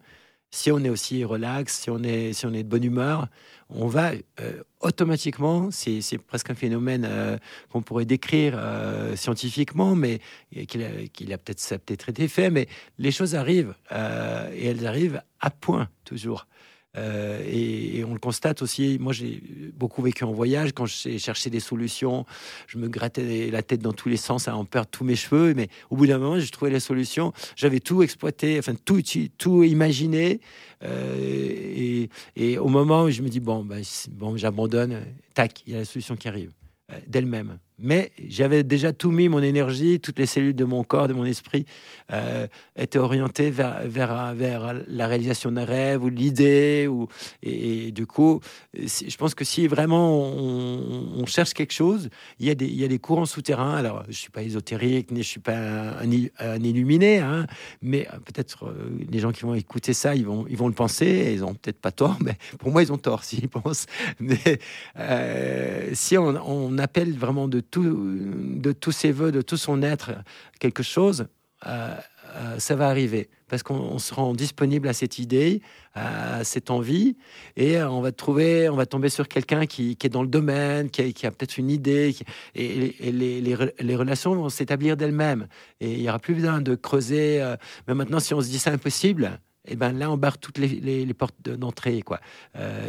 si 0.50 0.72
on 0.72 0.78
est 0.78 0.88
aussi 0.88 1.24
relax, 1.24 1.80
si 1.80 1.90
on 1.90 2.02
est, 2.02 2.32
si 2.32 2.46
on 2.46 2.52
est 2.52 2.62
de 2.62 2.68
bonne 2.68 2.84
humeur, 2.84 3.28
on 3.70 3.86
va 3.86 4.12
euh, 4.40 4.62
automatiquement, 4.80 5.70
c'est 5.70 6.18
presque 6.18 6.50
un 6.50 6.54
phénomène 6.54 7.06
euh, 7.08 7.36
qu'on 7.70 7.82
pourrait 7.82 8.06
décrire 8.06 8.54
euh, 8.56 9.14
scientifiquement, 9.14 9.94
mais 9.94 10.20
qu'il 10.66 10.82
a, 10.82 11.38
peut-être 11.38 11.76
peut-être 11.84 12.08
été 12.08 12.28
fait, 12.28 12.50
mais 12.50 12.66
les 12.98 13.10
choses 13.10 13.34
arrivent 13.34 13.74
et 13.90 14.66
elles 14.66 14.86
arrivent 14.86 15.22
à 15.40 15.50
point 15.50 15.88
toujours. 16.04 16.46
Euh, 16.96 17.42
et, 17.46 18.04
on 18.04 18.14
le 18.14 18.18
constate 18.18 18.62
aussi. 18.62 18.98
Moi, 19.00 19.12
j'ai 19.12 19.42
beaucoup 19.74 20.02
vécu 20.02 20.24
en 20.24 20.32
voyage. 20.32 20.72
Quand 20.72 20.86
j'ai 20.86 21.18
cherché 21.18 21.50
des 21.50 21.60
solutions, 21.60 22.24
je 22.66 22.78
me 22.78 22.88
grattais 22.88 23.50
la 23.50 23.62
tête 23.62 23.80
dans 23.82 23.92
tous 23.92 24.08
les 24.08 24.16
sens 24.16 24.48
à 24.48 24.56
en 24.56 24.64
perdre 24.64 24.88
tous 24.90 25.04
mes 25.04 25.16
cheveux. 25.16 25.54
Mais 25.54 25.68
au 25.90 25.96
bout 25.96 26.06
d'un 26.06 26.18
moment, 26.18 26.38
j'ai 26.38 26.48
trouvé 26.48 26.70
la 26.70 26.80
solution. 26.80 27.32
J'avais 27.56 27.80
tout 27.80 28.02
exploité, 28.02 28.58
enfin 28.58 28.74
tout, 28.74 29.02
tout 29.36 29.62
imaginé. 29.64 30.40
Euh, 30.84 32.06
et, 32.36 32.58
au 32.58 32.68
moment 32.68 33.04
où 33.04 33.10
je 33.10 33.22
me 33.22 33.28
dis 33.28 33.40
bon, 33.40 33.64
ben, 33.64 33.82
bon, 34.12 34.36
j'abandonne. 34.36 35.04
Tac, 35.34 35.62
il 35.66 35.72
y 35.72 35.76
a 35.76 35.80
la 35.80 35.84
solution 35.84 36.16
qui 36.16 36.28
arrive 36.28 36.52
euh, 36.92 36.98
d'elle-même 37.06 37.58
mais 37.78 38.10
j'avais 38.28 38.64
déjà 38.64 38.92
tout 38.92 39.10
mis, 39.10 39.28
mon 39.28 39.42
énergie, 39.42 40.00
toutes 40.00 40.18
les 40.18 40.26
cellules 40.26 40.54
de 40.54 40.64
mon 40.64 40.82
corps, 40.82 41.08
de 41.08 41.12
mon 41.12 41.24
esprit, 41.24 41.64
euh, 42.12 42.46
étaient 42.76 42.98
orientées 42.98 43.50
vers, 43.50 43.82
vers, 43.84 44.34
vers 44.34 44.74
la 44.86 45.06
réalisation 45.06 45.52
d'un 45.52 45.64
rêve 45.64 46.02
ou 46.02 46.08
l'idée. 46.08 46.86
Ou, 46.88 47.08
et, 47.42 47.92
du 47.92 48.06
coup, 48.06 48.40
je 48.74 49.16
pense 49.16 49.34
que 49.34 49.44
si 49.44 49.66
vraiment 49.66 50.18
on, 50.18 51.26
cherche 51.26 51.52
quelque 51.52 51.74
chose, 51.74 52.08
il 52.38 52.46
y 52.46 52.50
a 52.50 52.54
des, 52.54 52.66
il 52.66 52.76
y 52.76 52.84
a 52.84 52.88
des 52.88 52.98
courants 52.98 53.26
souterrains. 53.26 53.74
Alors, 53.74 54.02
je 54.04 54.08
ne 54.08 54.14
suis 54.14 54.30
pas 54.30 54.42
ésotérique, 54.42 55.10
ni 55.10 55.18
je 55.18 55.20
ne 55.20 55.24
suis 55.24 55.40
pas 55.40 55.58
un, 55.58 56.60
illuminé, 56.62 57.18
hein, 57.18 57.46
mais 57.82 58.08
peut-être 58.24 58.64
euh, 58.64 58.98
les 59.10 59.18
gens 59.18 59.30
qui 59.30 59.42
vont 59.42 59.54
écouter 59.54 59.92
ça, 59.92 60.14
ils 60.14 60.24
vont, 60.24 60.46
ils 60.48 60.56
vont 60.56 60.68
le 60.68 60.74
penser, 60.74 61.32
ils 61.34 61.40
n'ont 61.40 61.54
peut-être 61.54 61.80
pas 61.80 61.92
tort, 61.92 62.16
mais 62.22 62.36
pour 62.58 62.72
moi, 62.72 62.82
ils 62.82 62.92
ont 62.92 62.98
tort 62.98 63.24
s'ils 63.24 63.48
pensent. 63.48 63.86
Mais 64.20 64.58
euh, 64.98 65.90
si 65.92 66.16
on, 66.16 66.28
on 66.28 66.78
appelle 66.78 67.12
vraiment 67.12 67.46
de 67.46 67.60
de 67.72 68.72
tous 68.72 68.92
ses 68.92 69.12
voeux, 69.12 69.32
de 69.32 69.42
tout 69.42 69.56
son 69.56 69.82
être, 69.82 70.12
quelque 70.58 70.82
chose, 70.82 71.26
euh, 71.66 71.94
euh, 72.36 72.58
ça 72.58 72.76
va 72.76 72.88
arriver. 72.88 73.30
Parce 73.48 73.62
qu'on 73.62 73.98
se 73.98 74.12
rend 74.12 74.34
disponible 74.34 74.86
à 74.88 74.92
cette 74.92 75.18
idée, 75.18 75.62
à 75.94 76.44
cette 76.44 76.70
envie, 76.70 77.16
et 77.56 77.80
on 77.82 78.02
va 78.02 78.12
trouver, 78.12 78.68
on 78.68 78.76
va 78.76 78.84
tomber 78.84 79.08
sur 79.08 79.26
quelqu'un 79.26 79.64
qui, 79.64 79.96
est 80.02 80.08
dans 80.08 80.22
le 80.22 80.28
domaine, 80.28 80.90
qui 80.90 81.26
a, 81.26 81.30
peut-être 81.30 81.56
une 81.56 81.70
idée, 81.70 82.14
et, 82.54 83.10
les, 83.10 83.96
relations 83.96 84.34
vont 84.34 84.50
s'établir 84.50 84.96
d'elles-mêmes. 84.98 85.48
Et 85.80 85.94
il 85.94 86.02
n'y 86.02 86.08
aura 86.08 86.18
plus 86.18 86.34
besoin 86.34 86.60
de 86.60 86.74
creuser. 86.74 87.40
Euh, 87.40 87.56
mais 87.86 87.94
maintenant, 87.94 88.20
si 88.20 88.34
on 88.34 88.40
se 88.42 88.48
dit 88.48 88.58
c'est 88.58 88.70
impossible, 88.70 89.40
et 89.68 89.72
eh 89.72 89.76
ben 89.76 89.92
là 89.92 90.10
on 90.10 90.16
barre 90.16 90.38
toutes 90.38 90.58
les, 90.58 91.14
portes 91.14 91.42
d'entrée 91.42 92.02
quoi. 92.02 92.20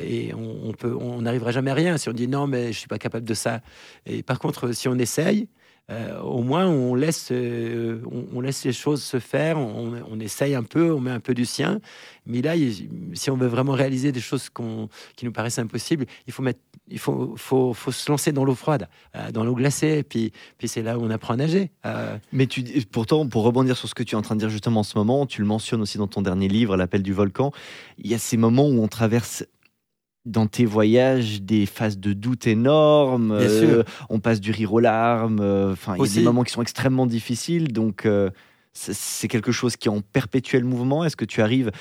Et 0.04 0.34
on, 0.34 0.70
on 0.70 0.74
peut 0.74 0.96
on 0.96 1.22
n'arrivera 1.22 1.52
jamais 1.52 1.72
à 1.72 1.74
rien 1.74 1.98
si 1.98 2.08
on 2.10 2.14
dit 2.14 2.28
non 2.28 2.48
mais 2.48 2.72
je 2.72 2.80
suis 2.80 2.88
pas 2.88 3.00
capable 3.00 3.26
de 3.26 3.34
ça. 3.34 3.62
Et 4.06 4.24
par 4.24 4.40
contre 4.40 4.72
si 4.72 4.88
on 4.88 4.96
essaye 4.96 5.50
euh, 5.90 6.20
au 6.22 6.42
moins 6.44 6.68
on 6.68 6.94
laisse, 6.94 7.30
euh, 7.32 8.02
on, 8.34 8.42
laisse 8.42 8.64
les 8.64 8.74
choses 8.74 9.02
se 9.02 9.20
faire, 9.20 9.58
on, 9.58 10.20
essaye 10.20 10.54
un 10.54 10.64
peu, 10.64 10.94
on 10.94 11.00
met 11.00 11.12
un 11.12 11.20
peu 11.20 11.34
du 11.34 11.46
sien. 11.46 11.80
Mais 12.28 12.42
là, 12.42 12.54
si 13.14 13.32
on 13.32 13.38
veut 13.38 13.48
vraiment 13.48 13.72
réaliser 13.72 14.12
des 14.12 14.20
choses 14.20 14.50
qui 14.50 15.26
nous 15.26 15.32
paraissent 15.32 15.58
impossibles, 15.58 16.06
il 16.28 16.34
faut 16.34 16.44
mettre, 16.44 16.60
il 16.90 17.00
faut, 17.00 17.34
faut, 17.38 17.74
faut 17.74 17.92
se 17.92 18.12
lancer 18.12 18.32
dans 18.32 18.46
l'eau 18.46 18.54
froide, 18.54 18.88
euh, 19.16 19.32
dans 19.32 19.44
l'eau 19.44 19.56
glacée, 19.56 20.04
puis, 20.04 20.32
puis 20.58 20.68
c'est 20.68 20.84
là 20.84 20.98
où 20.98 21.04
on 21.04 21.10
apprend 21.10 21.34
à 21.34 21.38
nager. 21.38 21.72
Mais 22.32 22.46
tu, 22.46 22.64
pourtant, 22.92 23.28
pour 23.28 23.44
rebondir 23.44 23.76
sur 23.76 23.90
ce 23.90 23.96
que 23.96 24.04
tu 24.04 24.16
es 24.16 24.18
en 24.18 24.22
train 24.22 24.36
de 24.36 24.42
dire 24.42 24.50
justement 24.50 24.82
en 24.82 24.84
ce 24.84 24.98
moment, 24.98 25.26
tu 25.26 25.42
le 25.42 25.48
mentionnes 25.48 25.82
aussi 25.82 25.98
dans 25.98 26.08
ton 26.08 26.22
dernier 26.22 26.48
livre, 26.48 26.78
L'appel 26.78 27.02
du 27.02 27.14
volcan. 27.14 27.52
Il 27.98 28.10
y 28.10 28.14
a 28.14 28.20
ces 28.20 28.38
moments 28.38 28.68
où 28.68 28.82
on 28.82 28.88
traverse 28.88 29.44
dans 30.26 30.48
tes 30.48 30.66
voyages 30.66 31.42
des 31.42 31.66
phases 31.66 31.98
de 31.98 32.14
doute 32.14 32.48
énormes. 32.48 33.32
Euh, 33.32 33.84
on 34.10 34.20
passe 34.20 34.40
du 34.40 34.52
rire 34.52 34.74
aux 34.74 34.80
larmes. 34.80 35.40
Euh, 35.42 35.74
enfin, 35.74 35.96
il 35.98 36.06
y 36.06 36.12
a 36.12 36.16
des 36.16 36.22
moments 36.24 36.44
qui 36.44 36.52
sont 36.52 36.62
extrêmement 36.62 37.06
difficiles. 37.06 37.72
Donc, 37.72 38.06
euh, 38.06 38.30
c'est 38.74 39.28
quelque 39.28 39.52
chose 39.52 39.76
qui 39.76 39.88
est 39.88 39.92
en 39.92 40.02
perpétuel 40.02 40.64
mouvement. 40.64 41.04
Est-ce 41.04 41.16
que 41.16 41.26
tu 41.26 41.42
arrives, 41.42 41.72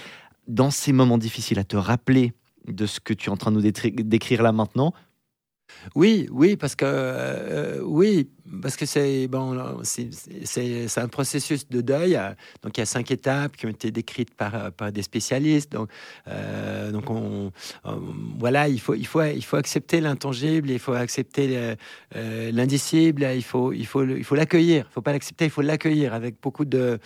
dans 0.46 0.70
ces 0.70 0.92
moments 0.92 1.18
difficiles, 1.18 1.58
à 1.58 1.64
te 1.64 1.76
rappeler 1.76 2.32
de 2.66 2.86
ce 2.86 3.00
que 3.00 3.12
tu 3.12 3.28
es 3.28 3.32
en 3.32 3.36
train 3.36 3.50
de 3.50 3.60
nous 3.60 4.02
décrire 4.02 4.42
là 4.42 4.52
maintenant? 4.52 4.92
Oui, 5.94 6.28
oui, 6.30 6.56
parce 6.56 6.74
que 6.74 7.82
oui, 7.84 8.30
parce 8.62 8.76
que 8.76 8.86
c'est 8.86 9.28
bon, 9.28 9.82
c'est 9.82 10.98
un 10.98 11.08
processus 11.08 11.68
de 11.68 11.80
deuil. 11.80 12.16
Euh, 12.16 12.30
donc 12.62 12.76
il 12.76 12.80
y 12.80 12.82
a 12.82 12.86
cinq 12.86 13.10
étapes 13.10 13.56
qui 13.56 13.66
ont 13.66 13.70
été 13.70 13.90
décrites 13.90 14.34
par, 14.34 14.54
euh, 14.54 14.70
par 14.70 14.92
des 14.92 15.02
spécialistes. 15.02 15.72
Donc, 15.72 15.90
euh, 16.28 16.90
donc 16.90 17.10
on, 17.10 17.52
voilà, 18.38 18.68
il 18.68 18.80
faut, 18.80 18.94
il 18.94 19.06
faut, 19.06 19.22
il 19.22 19.44
faut 19.44 19.56
accepter 19.56 20.00
l'intangible, 20.00 20.70
il 20.70 20.78
faut 20.78 20.92
accepter 20.92 21.76
l'indicible, 22.14 23.26
il 23.34 23.42
faut, 23.42 23.72
il 23.72 23.86
faut, 23.86 24.04
il 24.04 24.24
faut 24.24 24.34
l'accueillir. 24.34 24.86
Il 24.90 24.92
faut 24.92 25.02
pas 25.02 25.12
l'accepter, 25.12 25.46
il 25.46 25.50
faut 25.50 25.62
l'accueillir 25.62 26.14
avec 26.14 26.36
beaucoup 26.40 26.64
de, 26.64 26.98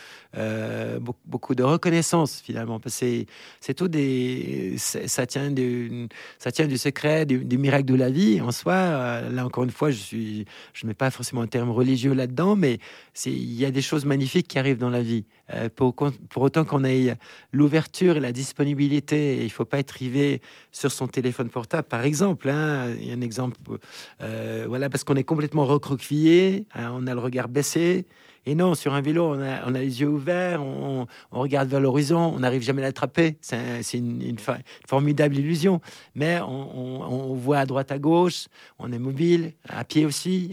beaucoup 1.27 1.55
de 1.55 1.63
reconnaissance 1.63 2.41
finalement. 2.45 2.81
C'est 2.87 3.75
tout 3.75 3.89
des, 3.89 4.75
ça 4.77 5.27
tient 5.27 5.51
du, 5.51 6.09
ça 6.39 6.53
tient 6.53 6.67
du 6.67 6.79
secret, 6.79 7.27
du, 7.27 7.45
du, 7.45 7.59
miracle 7.59 7.85
de 7.85 7.95
la 7.95 8.11
vie 8.11 8.41
en 8.41 8.53
soi. 8.53 9.21
Là 9.31 9.47
encore 9.47 9.65
une 9.65 9.71
fois, 9.71 9.91
je 9.91 9.97
suis, 9.97 10.45
je 10.73 10.87
mets 10.87 10.95
pas 10.95 11.11
forcément 11.11 11.32
un 11.41 11.47
terme 11.47 11.71
religieux 11.71 12.12
là-dedans, 12.12 12.57
mais 12.57 12.79
il 13.27 13.55
y 13.55 13.65
a 13.65 13.71
des 13.71 13.83
choses 13.83 14.05
magnifiques 14.05 14.49
qui 14.49 14.59
arrivent 14.59 14.79
dans 14.79 14.91
la 14.91 15.03
vie. 15.03 15.25
Euh, 15.53 15.69
pour, 15.75 15.95
autant 16.37 16.65
qu'on 16.65 16.85
ait 16.85 17.17
l'ouverture 17.53 18.17
et 18.17 18.21
la 18.21 18.33
disponibilité, 18.33 19.39
il 19.39 19.45
ne 19.45 19.49
faut 19.49 19.65
pas 19.65 19.79
être 19.79 19.93
rivé 19.93 20.41
sur 20.71 20.93
son 20.93 21.09
téléphone 21.09 21.49
portable, 21.49 21.89
par 21.89 22.05
exemple. 22.05 22.49
Hein, 22.49 22.95
un 23.11 23.21
exemple, 23.21 23.57
euh, 24.21 24.65
voilà, 24.69 24.91
parce 24.91 25.05
qu'on 25.05 25.17
est 25.17 25.25
complètement 25.25 25.65
recroquevillé, 25.65 26.67
hein, 26.75 26.93
on 26.95 27.07
a 27.07 27.15
le 27.15 27.21
regard 27.21 27.49
baissé. 27.49 28.07
Et 28.45 28.55
non, 28.55 28.75
sur 28.75 28.93
un 28.93 29.01
vélo, 29.01 29.35
on 29.35 29.41
a, 29.41 29.71
les 29.71 30.01
yeux 30.01 30.09
ouverts, 30.09 30.63
on, 30.63 31.07
regarde 31.31 31.69
vers 31.69 31.81
l'horizon, 31.81 32.33
on 32.35 32.41
n'arrive 32.41 32.63
jamais 32.63 32.83
à 32.83 32.87
l'attraper. 32.87 33.37
C'est 33.41 33.99
une, 33.99 34.37
formidable 34.87 35.37
illusion. 35.37 35.81
Mais 36.15 36.41
on, 36.41 37.35
voit 37.35 37.59
à 37.59 37.67
droite, 37.67 37.93
à 37.93 37.99
gauche, 37.99 38.47
on 38.79 38.93
est 38.93 38.99
mobile, 38.99 39.53
à 39.69 39.85
pied 39.85 40.05
aussi. 40.05 40.53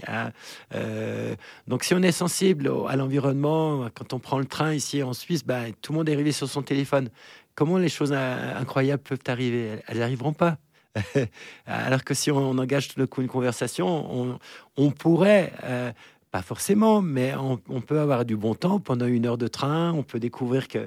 Euh, 0.74 1.34
donc 1.66 1.84
si 1.84 1.94
on 1.94 2.02
est 2.02 2.12
sensible 2.12 2.70
à 2.88 2.94
l'environnement, 2.96 3.88
quand 3.94 4.12
on 4.12 4.18
prend 4.20 4.38
le 4.38 4.44
train 4.46 4.72
ici 4.72 5.02
en 5.02 5.12
Suisse, 5.12 5.44
ben, 5.44 5.72
tout 5.82 5.92
le 5.92 5.98
monde 5.98 6.08
est 6.08 6.14
arrivé 6.14 6.32
sur 6.32 6.48
son 6.48 6.62
téléphone. 6.62 7.08
Comment 7.56 7.78
les 7.78 7.88
choses 7.88 8.12
incroyables 8.12 9.02
peuvent 9.02 9.18
arriver? 9.26 9.80
Elles 9.88 9.98
n'arriveront 9.98 10.32
pas. 10.32 10.58
Alors 11.66 12.04
que 12.04 12.14
si 12.14 12.30
on, 12.30 12.58
engage 12.58 12.88
tout 12.88 12.98
le 12.98 13.06
coup 13.06 13.22
une 13.22 13.28
conversation, 13.28 14.38
on, 14.76 14.90
pourrait 14.90 15.52
euh, 15.64 15.92
pas 16.30 16.42
forcément, 16.42 17.02
mais 17.02 17.34
on, 17.34 17.80
peut 17.80 17.98
avoir 17.98 18.24
du 18.24 18.36
bon 18.36 18.54
temps 18.54 18.78
pendant 18.78 19.06
une 19.06 19.26
heure 19.26 19.38
de 19.38 19.48
train. 19.48 19.92
On 19.92 20.04
peut 20.04 20.20
découvrir 20.20 20.68
que 20.68 20.86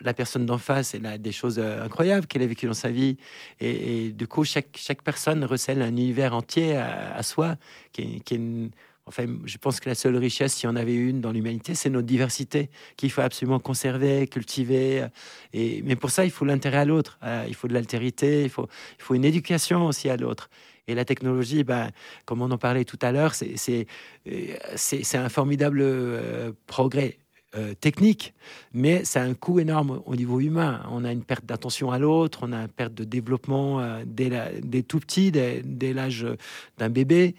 la 0.00 0.12
personne 0.12 0.44
d'en 0.44 0.58
face, 0.58 0.94
elle 0.94 1.06
a 1.06 1.18
des 1.18 1.32
choses 1.32 1.58
euh, 1.58 1.84
incroyables 1.84 2.26
qu'elle 2.26 2.42
a 2.42 2.46
vécues 2.46 2.66
dans 2.66 2.74
sa 2.74 2.90
vie. 2.90 3.16
Et, 3.60 4.10
du 4.10 4.26
coup, 4.26 4.44
chaque, 4.44 4.76
chaque 4.76 5.02
personne 5.02 5.44
recèle 5.44 5.82
un 5.82 5.88
univers 5.88 6.34
entier 6.34 6.76
à, 6.76 7.22
soi, 7.22 7.56
qui 7.92 8.20
qui 8.22 8.70
Enfin, 9.06 9.26
je 9.44 9.58
pense 9.58 9.80
que 9.80 9.88
la 9.88 9.96
seule 9.96 10.16
richesse, 10.16 10.54
s'il 10.54 10.68
y 10.68 10.72
en 10.72 10.76
avait 10.76 10.94
une 10.94 11.20
dans 11.20 11.32
l'humanité, 11.32 11.74
c'est 11.74 11.90
notre 11.90 12.06
diversité, 12.06 12.70
qu'il 12.96 13.10
faut 13.10 13.20
absolument 13.20 13.58
conserver, 13.58 14.28
cultiver. 14.28 15.06
Et, 15.52 15.82
mais 15.82 15.96
pour 15.96 16.10
ça, 16.10 16.24
il 16.24 16.30
faut 16.30 16.44
l'intérêt 16.44 16.78
à 16.78 16.84
l'autre. 16.84 17.18
Euh, 17.24 17.44
il 17.48 17.54
faut 17.54 17.66
de 17.66 17.74
l'altérité, 17.74 18.44
il 18.44 18.50
faut, 18.50 18.68
une 19.10 19.24
éducation 19.24 19.86
aussi 19.86 20.08
à 20.08 20.16
l'autre. 20.16 20.50
Et 20.86 20.94
la 20.94 21.04
technologie, 21.04 21.64
ben, 21.64 21.90
comme 22.26 22.42
on 22.42 22.50
en 22.50 22.58
parlait 22.58 22.84
tout 22.84 22.98
à 23.02 23.12
l'heure, 23.12 23.34
c'est 23.34 23.86
un 25.14 25.28
formidable 25.28 25.80
euh, 25.82 26.52
progrès 26.66 27.18
euh, 27.56 27.74
technique, 27.74 28.34
mais 28.72 29.04
c'est 29.04 29.18
un 29.18 29.34
coût 29.34 29.60
énorme 29.60 30.02
au 30.06 30.16
niveau 30.16 30.40
humain. 30.40 30.82
On 30.90 31.04
a 31.04 31.12
une 31.12 31.22
perte 31.22 31.44
d'attention 31.44 31.90
à 31.90 31.98
l'autre, 31.98 32.40
on 32.42 32.52
a 32.52 32.62
une 32.62 32.68
perte 32.68 32.94
de 32.94 33.04
développement 33.04 33.80
euh, 33.80 34.02
dès, 34.06 34.82
tout 34.82 35.00
petit, 35.00 35.30
dès, 35.30 35.92
l'âge 35.92 36.26
d'un 36.78 36.88
bébé, 36.88 37.34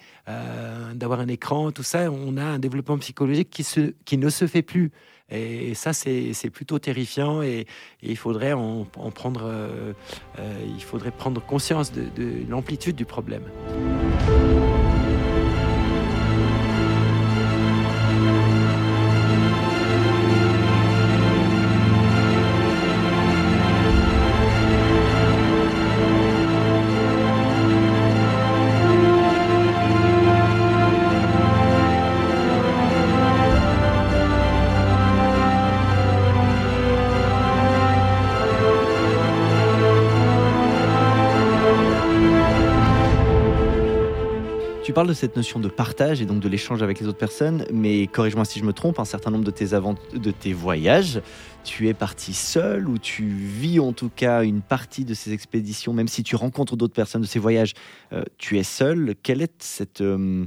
d'avoir 0.93 1.19
un 1.19 1.27
écran, 1.27 1.71
tout 1.71 1.83
ça. 1.83 2.11
On 2.11 2.37
a 2.37 2.43
un 2.43 2.59
développement 2.59 2.97
psychologique 2.99 3.49
qui, 3.49 3.63
se, 3.63 3.93
ne 4.11 4.29
se 4.29 4.47
fait 4.47 4.61
plus. 4.61 4.91
Et 5.33 5.73
ça, 5.73 5.93
c'est 5.93 6.49
plutôt 6.51 6.79
terrifiant 6.79 7.41
et, 7.41 7.65
il 8.01 8.17
faudrait 8.17 8.53
en, 8.53 8.85
prendre, 8.85 9.43
euh, 9.45 9.93
euh, 10.39 10.65
il 10.75 10.83
faudrait 10.83 11.11
prendre 11.11 11.41
conscience 11.43 11.91
de 11.91 12.49
l'amplitude 12.49 12.95
du 12.95 13.05
problème. 13.05 13.43
Tu 44.93 44.95
parles 44.95 45.07
de 45.07 45.13
cette 45.13 45.35
notion 45.35 45.59
de 45.59 45.69
partage 45.69 46.21
et 46.21 46.27
donc 46.27 46.39
de 46.39 46.47
l'échange 46.47 46.83
avec 46.83 46.99
les 46.99 47.07
autres 47.07 47.17
personnes, 47.17 47.65
mais 47.73 48.05
corrige-moi 48.05 48.45
si 48.45 48.59
je 48.59 48.63
me 48.63 48.73
trompe, 48.73 48.99
un 48.99 49.05
certain 49.05 49.31
nombre 49.31 49.43
de 49.43 49.49
tes, 49.49 49.69
de 49.69 50.29
tes 50.29 50.53
voyages, 50.53 51.19
tu 51.63 51.87
es 51.87 51.95
parti 51.95 52.31
seul 52.31 52.87
ou 52.87 52.99
tu 52.99 53.25
vis 53.25 53.79
en 53.79 53.91
tout 53.91 54.11
cas 54.15 54.43
une 54.43 54.61
partie 54.61 55.03
de 55.03 55.15
ces 55.15 55.33
expéditions, 55.33 55.93
même 55.93 56.07
si 56.07 56.21
tu 56.21 56.35
rencontres 56.35 56.77
d'autres 56.77 56.93
personnes 56.93 57.23
de 57.23 57.25
ces 57.25 57.39
voyages, 57.39 57.73
euh, 58.11 58.23
tu 58.37 58.59
es 58.59 58.63
seul. 58.63 59.15
Quelle 59.23 59.41
est 59.41 59.63
cette 59.63 60.01
euh, 60.01 60.45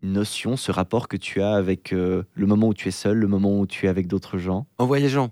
notion, 0.00 0.56
ce 0.56 0.72
rapport 0.72 1.06
que 1.06 1.18
tu 1.18 1.42
as 1.42 1.52
avec 1.52 1.92
euh, 1.92 2.22
le 2.32 2.46
moment 2.46 2.68
où 2.68 2.74
tu 2.74 2.88
es 2.88 2.90
seul, 2.90 3.18
le 3.18 3.28
moment 3.28 3.60
où 3.60 3.66
tu 3.66 3.84
es 3.84 3.90
avec 3.90 4.06
d'autres 4.06 4.38
gens? 4.38 4.66
En 4.78 4.86
voyageant. 4.86 5.30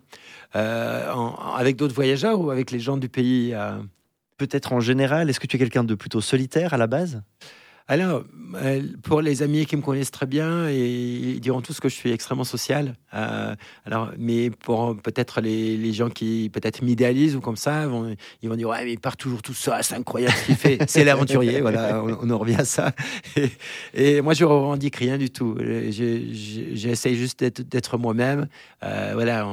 avec 0.52 1.76
d'autres 1.76 1.94
voyageurs 1.94 2.38
ou 2.38 2.50
avec 2.50 2.70
les 2.70 2.80
gens 2.80 2.98
du 2.98 3.08
pays 3.08 3.56
Peut-être 4.36 4.74
en 4.74 4.80
général, 4.80 5.30
est-ce 5.30 5.40
que 5.40 5.46
tu 5.46 5.56
es 5.56 5.58
quelqu'un 5.58 5.84
de 5.84 5.94
plutôt 5.94 6.20
solitaire 6.20 6.74
à 6.74 6.76
la 6.76 6.86
base? 6.86 7.22
Alors, 7.88 8.24
euh, 8.56 8.82
pour 9.04 9.20
les 9.20 9.42
amis 9.42 9.64
qui 9.64 9.76
me 9.76 9.82
connaissent 9.82 10.10
très 10.10 10.26
bien, 10.26 10.68
ils 10.68 11.40
diront 11.40 11.60
tous 11.60 11.78
que 11.78 11.88
je 11.88 11.94
suis 11.94 12.10
extrêmement 12.10 12.42
social. 12.42 12.94
Euh, 13.14 13.54
alors, 13.84 14.10
mais 14.18 14.50
pour 14.50 14.96
peut-être 14.96 15.40
les, 15.40 15.92
gens 15.92 16.10
qui 16.10 16.50
peut-être 16.52 16.82
m'idéalisent 16.82 17.36
ou 17.36 17.40
comme 17.40 17.56
ça, 17.56 17.84
ils 18.42 18.48
vont 18.48 18.56
dire 18.56 18.68
ouais, 18.68 18.84
mais 18.84 18.92
il 18.94 18.98
part 18.98 19.16
toujours 19.16 19.40
tout 19.40 19.54
ça, 19.54 19.82
c'est 19.82 19.94
incroyable 19.94 20.34
ce 20.34 20.46
qu'il 20.46 20.56
fait. 20.56 20.78
c'est 20.88 21.04
l'aventurier, 21.04 21.60
voilà, 21.60 22.02
on, 22.02 22.28
en 22.28 22.38
revient 22.38 22.56
à 22.56 22.64
ça. 22.64 22.92
Et, 23.94 24.20
moi, 24.20 24.34
je 24.34 24.44
revendique 24.44 24.96
rien 24.96 25.16
du 25.16 25.30
tout. 25.30 25.56
J'essaie 25.90 27.14
juste 27.14 27.44
d'être 27.44 27.98
moi-même. 27.98 28.48
Euh, 28.82 29.12
voilà, 29.14 29.46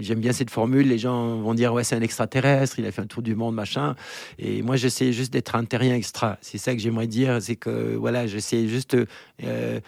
j'aime 0.00 0.18
bien 0.18 0.32
cette 0.32 0.50
formule. 0.50 0.88
Les 0.88 0.98
gens 0.98 1.38
vont 1.38 1.54
dire 1.54 1.72
ouais, 1.72 1.84
c'est 1.84 1.96
un 1.96 2.02
extraterrestre, 2.02 2.80
il 2.80 2.86
a 2.86 2.92
fait 2.92 3.02
un 3.02 3.06
tour 3.06 3.22
du 3.22 3.36
monde, 3.36 3.54
machin. 3.54 3.94
Et 4.40 4.62
moi, 4.62 4.74
j'essaie 4.74 5.12
juste 5.12 5.32
d'être 5.32 5.54
un 5.54 5.64
terrien 5.64 5.94
extra. 5.94 6.38
C'est 6.40 6.58
ça 6.58 6.74
que 6.74 6.80
j'aimerais 6.80 7.06
dire, 7.06 7.40
c'est 7.40 7.56
que 7.56 7.67
voilà, 7.98 8.26
j'essaie 8.26 8.66
juste, 8.68 8.96
euh, 9.44 9.80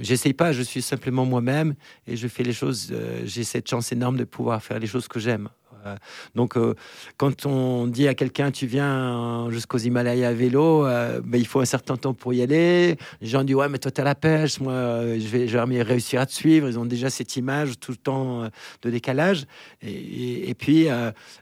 j'essaie 0.00 0.32
pas, 0.32 0.52
je 0.52 0.62
suis 0.62 0.82
simplement 0.82 1.24
moi-même 1.24 1.74
et 2.06 2.16
je 2.16 2.28
fais 2.28 2.42
les 2.42 2.52
choses. 2.52 2.88
Euh, 2.92 3.22
j'ai 3.24 3.44
cette 3.44 3.68
chance 3.68 3.92
énorme 3.92 4.16
de 4.16 4.24
pouvoir 4.24 4.62
faire 4.62 4.78
les 4.78 4.86
choses 4.86 5.08
que 5.08 5.20
j'aime. 5.20 5.48
Euh, 5.86 5.96
donc, 6.34 6.56
euh, 6.56 6.74
quand 7.16 7.46
on 7.46 7.86
dit 7.86 8.08
à 8.08 8.14
quelqu'un 8.14 8.50
tu 8.50 8.66
viens 8.66 9.48
jusqu'aux 9.50 9.78
Himalayas 9.78 10.28
à 10.28 10.32
vélo, 10.32 10.86
euh, 10.86 11.20
ben, 11.24 11.38
il 11.38 11.46
faut 11.46 11.60
un 11.60 11.64
certain 11.64 11.96
temps 11.96 12.14
pour 12.14 12.32
y 12.34 12.42
aller. 12.42 12.96
Les 13.20 13.26
gens 13.26 13.44
disent 13.44 13.56
ouais, 13.56 13.68
mais 13.68 13.78
toi 13.78 13.90
t'es 13.90 14.02
à 14.02 14.04
la 14.04 14.14
pêche, 14.14 14.60
moi 14.60 14.72
je 14.72 15.26
vais 15.28 15.48
jamais 15.48 15.82
réussir 15.82 16.20
à 16.20 16.26
te 16.26 16.32
suivre. 16.32 16.68
Ils 16.68 16.78
ont 16.78 16.84
déjà 16.84 17.10
cette 17.10 17.36
image 17.36 17.78
tout 17.78 17.92
le 17.92 17.96
temps 17.96 18.48
de 18.82 18.90
décalage. 18.90 19.44
Et, 19.82 20.54
puis, 20.58 20.88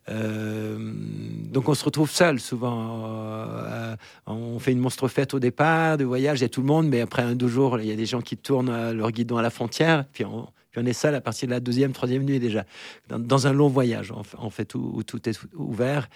donc 0.09 1.68
on 1.68 1.75
se 1.75 1.85
retrouve 1.85 2.11
seul 2.11 2.40
souvent. 2.40 3.97
on 4.26 4.59
fait 4.59 4.73
une 4.73 4.78
monstre 4.78 5.09
fête 5.09 5.35
au 5.35 5.40
départ, 5.40 5.97
de 5.97 6.04
voyage, 6.04 6.40
il 6.40 6.42
y 6.42 6.47
a 6.47 6.49
tout 6.49 6.61
le 6.61 6.66
monde, 6.66 6.88
mais 6.88 7.00
après 7.00 7.23
un, 7.23 7.35
deux 7.35 7.49
jours, 7.49 7.78
il 7.80 7.87
y 7.87 7.92
a 7.92 7.97
des 7.97 8.06
gens 8.06 8.20
qui 8.20 8.37
tournent 8.37 8.92
leur 8.92 9.11
guidon 9.11 9.37
à 9.37 9.42
la 9.42 9.50
frontière. 9.50 10.04
Puis 10.12 10.25
on, 10.25 10.47
puis 10.70 10.80
on 10.82 10.86
est 10.86 10.92
seul 10.92 11.14
à 11.14 11.20
partir 11.20 11.48
de 11.48 11.52
la 11.52 11.60
deuxième, 11.60 11.92
troisième 11.92 12.24
nuit 12.24 12.38
déjà, 12.38 12.64
dans, 13.08 13.46
un 13.46 13.52
long 13.52 13.68
voyage, 13.68 14.12
en 14.12 14.50
fait, 14.50 14.74
où, 14.74 15.02
tout 15.02 15.28
est 15.28 15.38
ouvert. 15.54 16.08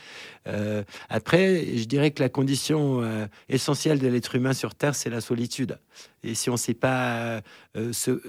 Euh, 0.46 0.84
après, 1.08 1.76
je 1.76 1.84
dirais 1.84 2.11
que 2.11 2.23
la 2.23 2.28
condition 2.28 3.02
euh, 3.02 3.26
essentielle 3.49 3.99
de 3.99 4.08
l'être 4.08 4.34
humain 4.34 4.52
sur 4.52 4.75
Terre, 4.75 4.94
c'est 4.94 5.11
la 5.11 5.20
solitude. 5.20 5.78
Et 6.25 6.35
si 6.35 6.50
on 6.50 6.57
sait 6.57 6.75
pas 6.75 7.43
euh, 7.76 7.93
se, 7.93 8.21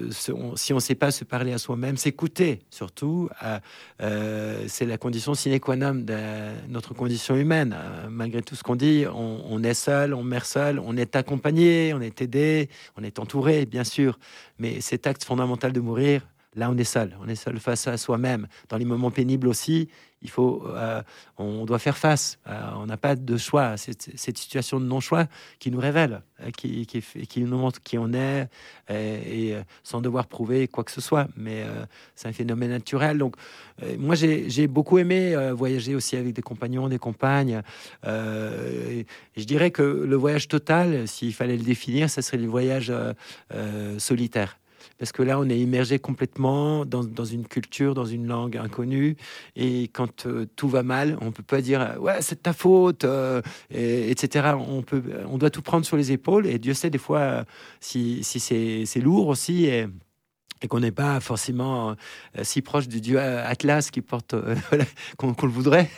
si 0.56 0.74
on 0.74 0.80
sait 0.80 0.96
pas 0.96 1.12
se 1.12 1.24
parler 1.24 1.54
à 1.54 1.58
soi-même, 1.58 1.98
s'écouter 1.98 2.62
surtout, 2.70 3.30
c'est 4.68 4.86
la 4.86 4.98
condition 4.98 5.34
sine 5.34 5.60
qua 5.60 5.76
non 5.76 5.96
de 5.96 6.18
notre 6.70 6.94
condition 6.94 7.36
humaine. 7.36 7.76
malgré 8.10 8.42
tout 8.42 8.56
ce 8.56 8.64
qu'on 8.64 8.76
dit, 8.76 9.06
on, 9.08 9.42
on, 9.50 9.64
est 9.64 9.74
seul, 9.74 10.14
on 10.14 10.24
meurt 10.24 10.46
seul, 10.46 10.80
on 10.80 10.98
est 10.98 11.16
accompagné, 11.16 11.94
on 11.94 12.02
est 12.02 12.22
aidé, 12.22 12.70
on 12.98 13.04
est 13.04 13.20
entouré, 13.20 13.66
bien 13.66 13.84
sûr. 13.84 14.20
Mais 14.60 14.82
cet 14.82 15.08
acte 15.08 15.24
fondamental 15.24 15.72
de 15.72 15.80
mourir, 15.80 16.22
Là, 16.56 16.70
on 16.72 16.78
est 16.78 16.86
seul. 16.86 17.16
On 17.22 17.28
est 17.28 17.36
seul 17.36 17.60
face 17.60 17.88
à 17.88 17.98
soi-même. 17.98 18.48
Dans 18.70 18.78
les 18.78 18.86
moments 18.86 19.12
pénibles 19.12 19.48
aussi, 19.48 19.90
il 20.22 20.30
faut, 20.30 20.64
euh, 20.68 21.04
on 21.38 21.66
doit 21.66 21.80
faire 21.80 21.98
face. 21.98 22.40
Euh, 22.48 22.60
on 22.78 22.86
n'a 22.86 22.98
pas 22.98 23.16
de 23.16 23.38
choix. 23.38 23.78
C'est 23.78 24.18
cette 24.18 24.38
situation 24.38 24.80
de 24.80 24.86
non-choix 24.86 25.28
qui 25.60 25.70
nous 25.70 25.80
révèle, 25.80 26.22
euh, 26.42 26.50
qui, 26.52 27.42
nous 27.42 27.58
montre 27.58 27.82
qui 27.82 27.98
on 27.98 28.12
est, 28.14 28.50
sans 29.84 30.02
devoir 30.02 30.28
prouver 30.28 30.68
quoi 30.68 30.84
que 30.84 30.92
ce 30.92 31.02
soit. 31.02 31.28
Mais 31.36 31.64
c'est 32.16 32.28
un 32.28 32.34
phénomène 32.34 32.72
naturel. 32.72 33.18
Donc, 33.18 33.36
moi, 34.00 34.16
j'ai 34.16 34.68
beaucoup 34.68 34.98
aimé 34.98 35.36
voyager 35.54 35.94
aussi 35.94 36.16
avec 36.16 36.34
des 36.34 36.42
compagnons, 36.42 36.88
des 36.88 37.00
compagnes. 37.00 37.62
je 38.04 39.04
dirais 39.36 39.72
que 39.72 39.84
le 39.84 40.16
voyage 40.16 40.48
total, 40.48 41.08
s'il 41.08 41.34
fallait 41.34 41.58
le 41.58 41.64
définir, 41.64 42.10
ce 42.10 42.22
serait 42.22 42.38
le 42.38 42.48
voyage 42.48 42.92
solitaire 43.98 44.58
parce 44.98 45.12
que 45.12 45.24
là, 45.24 45.40
on 45.40 45.50
est 45.50 45.60
immergé 45.60 46.00
complètement 46.00 46.86
dans, 46.86 47.04
dans 47.04 47.26
une 47.26 47.48
culture, 47.48 47.94
dans 47.94 48.06
une 48.06 48.28
langue 48.28 48.58
inconnue, 48.58 49.16
et 49.56 49.90
quand 49.90 50.26
euh, 50.26 50.46
tout 50.56 50.68
va 50.68 50.84
mal, 50.84 51.18
on 51.22 51.32
peut 51.32 51.44
pas 51.44 51.62
dire 51.62 51.96
ouais 52.00 52.22
c'est 52.22 52.44
ta 52.44 52.54
faute, 52.54 53.04
euh, 53.04 53.42
etc. 53.70 54.56
On 54.68 54.82
peut, 54.82 55.04
on 55.28 55.38
doit 55.38 55.50
tout 55.50 55.62
prendre 55.62 55.86
sur 55.86 55.98
les 55.98 56.12
épaules, 56.12 56.48
et 56.48 56.60
Dieu 56.60 56.74
sait 56.74 56.90
des 56.90 56.98
fois 56.98 57.46
si, 57.80 58.24
si 58.24 58.40
c'est 58.40 59.02
lourd 59.02 59.28
aussi. 59.28 59.70
Et 60.62 60.68
qu'on 60.68 60.80
n'est 60.80 60.92
pas 60.92 61.20
forcément 61.20 61.92
euh, 61.92 62.44
si 62.44 62.62
proche 62.62 62.88
du 62.88 63.02
dieu 63.02 63.20
Atlas 63.20 63.92
qui 63.92 64.02
porte 64.02 64.34
euh, 64.34 64.56
qu'on 65.18 65.28
le 65.28 65.52
voudrait. 65.52 65.90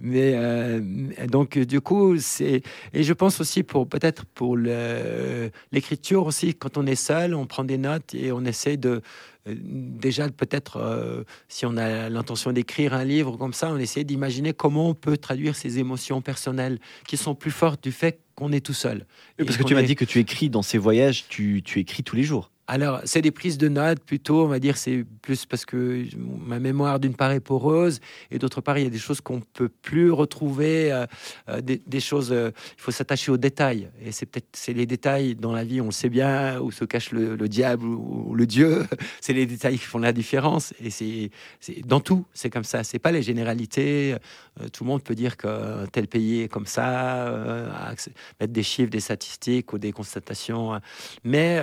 Mais 0.00 0.32
euh, 0.34 0.80
donc 1.28 1.58
du 1.58 1.80
coup, 1.80 2.18
c'est 2.18 2.62
et 2.92 3.02
je 3.02 3.12
pense 3.12 3.40
aussi 3.40 3.62
pour 3.62 3.88
peut-être 3.88 4.24
pour 4.26 4.56
l'écriture 4.56 6.26
aussi, 6.26 6.54
quand 6.54 6.76
on 6.76 6.86
est 6.86 6.94
seul, 6.94 7.34
on 7.34 7.46
prend 7.46 7.64
des 7.64 7.78
notes 7.78 8.14
et 8.14 8.32
on 8.32 8.44
essaie 8.44 8.76
de 8.76 9.02
déjà 9.46 10.30
peut-être 10.30 11.24
si 11.48 11.66
on 11.66 11.76
a 11.76 12.08
l'intention 12.08 12.52
d'écrire 12.52 12.94
un 12.94 13.04
livre 13.04 13.36
comme 13.36 13.52
ça, 13.52 13.70
on 13.70 13.76
essaie 13.76 14.02
d'imaginer 14.02 14.54
comment 14.54 14.88
on 14.88 14.94
peut 14.94 15.18
traduire 15.18 15.54
ces 15.54 15.78
émotions 15.78 16.22
personnelles 16.22 16.78
qui 17.06 17.18
sont 17.18 17.34
plus 17.34 17.50
fortes 17.50 17.82
du 17.82 17.92
fait 17.92 18.20
qu'on 18.36 18.52
est 18.52 18.64
tout 18.64 18.72
seul. 18.72 19.06
parce 19.36 19.58
que 19.58 19.62
tu 19.62 19.74
m'as 19.74 19.82
dit 19.82 19.96
que 19.96 20.06
tu 20.06 20.18
écris 20.18 20.48
dans 20.48 20.62
ces 20.62 20.78
voyages, 20.78 21.26
tu, 21.28 21.62
tu 21.62 21.78
écris 21.78 22.02
tous 22.02 22.16
les 22.16 22.22
jours. 22.22 22.50
Alors, 22.66 23.02
c'est 23.04 23.20
des 23.20 23.30
prises 23.30 23.58
de 23.58 23.68
notes 23.68 24.00
plutôt, 24.00 24.42
on 24.42 24.48
va 24.48 24.58
dire, 24.58 24.78
c'est 24.78 25.04
plus 25.20 25.44
parce 25.44 25.66
que 25.66 26.04
ma 26.16 26.58
mémoire 26.58 26.98
d'une 26.98 27.14
part 27.14 27.30
est 27.32 27.40
poreuse 27.40 28.00
et 28.30 28.38
d'autre 28.38 28.62
part, 28.62 28.78
il 28.78 28.84
y 28.84 28.86
a 28.86 28.90
des 28.90 28.98
choses 28.98 29.20
qu'on 29.20 29.40
peut 29.40 29.68
plus 29.68 30.10
retrouver, 30.10 30.90
euh, 30.90 31.04
euh, 31.50 31.60
des, 31.60 32.00
choses, 32.00 32.32
euh, 32.32 32.52
il 32.78 32.80
faut 32.80 32.90
s'attacher 32.90 33.30
aux 33.30 33.36
détails. 33.36 33.90
Et 34.02 34.12
c'est 34.12 34.24
peut-être 34.24 34.48
c'est 34.54 34.72
les 34.72 34.86
détails 34.86 35.34
dans 35.34 35.52
la 35.52 35.62
vie, 35.62 35.82
on 35.82 35.86
le 35.86 35.92
sait 35.92 36.08
bien, 36.08 36.58
où 36.60 36.72
se 36.72 36.86
cache 36.86 37.10
le, 37.12 37.36
diable 37.48 37.84
ou, 37.84 38.34
le 38.34 38.46
Dieu. 38.46 38.86
c'est 39.20 39.34
les 39.34 39.44
détails 39.44 39.78
qui 39.78 39.84
font 39.84 39.98
la 39.98 40.14
différence. 40.14 40.72
Et 40.82 40.90
c'est 40.90 41.30
dans 41.84 42.00
tout, 42.00 42.24
c'est 42.32 42.48
comme 42.48 42.64
ça. 42.64 42.82
C'est 42.82 42.98
pas 42.98 43.12
les 43.12 43.22
généralités. 43.22 44.16
tout 44.72 44.84
le 44.84 44.88
monde 44.88 45.02
peut 45.02 45.14
dire 45.14 45.36
que 45.36 45.84
tel 45.92 46.08
pays 46.08 46.42
est 46.42 46.48
comme 46.48 46.66
ça, 46.66 47.94
mettre 48.40 48.52
des 48.52 48.62
chiffres, 48.62 48.90
des 48.90 49.00
statistiques 49.00 49.72
ou 49.74 49.78
des 49.78 49.92
constatations. 49.92 50.80
Mais 51.24 51.62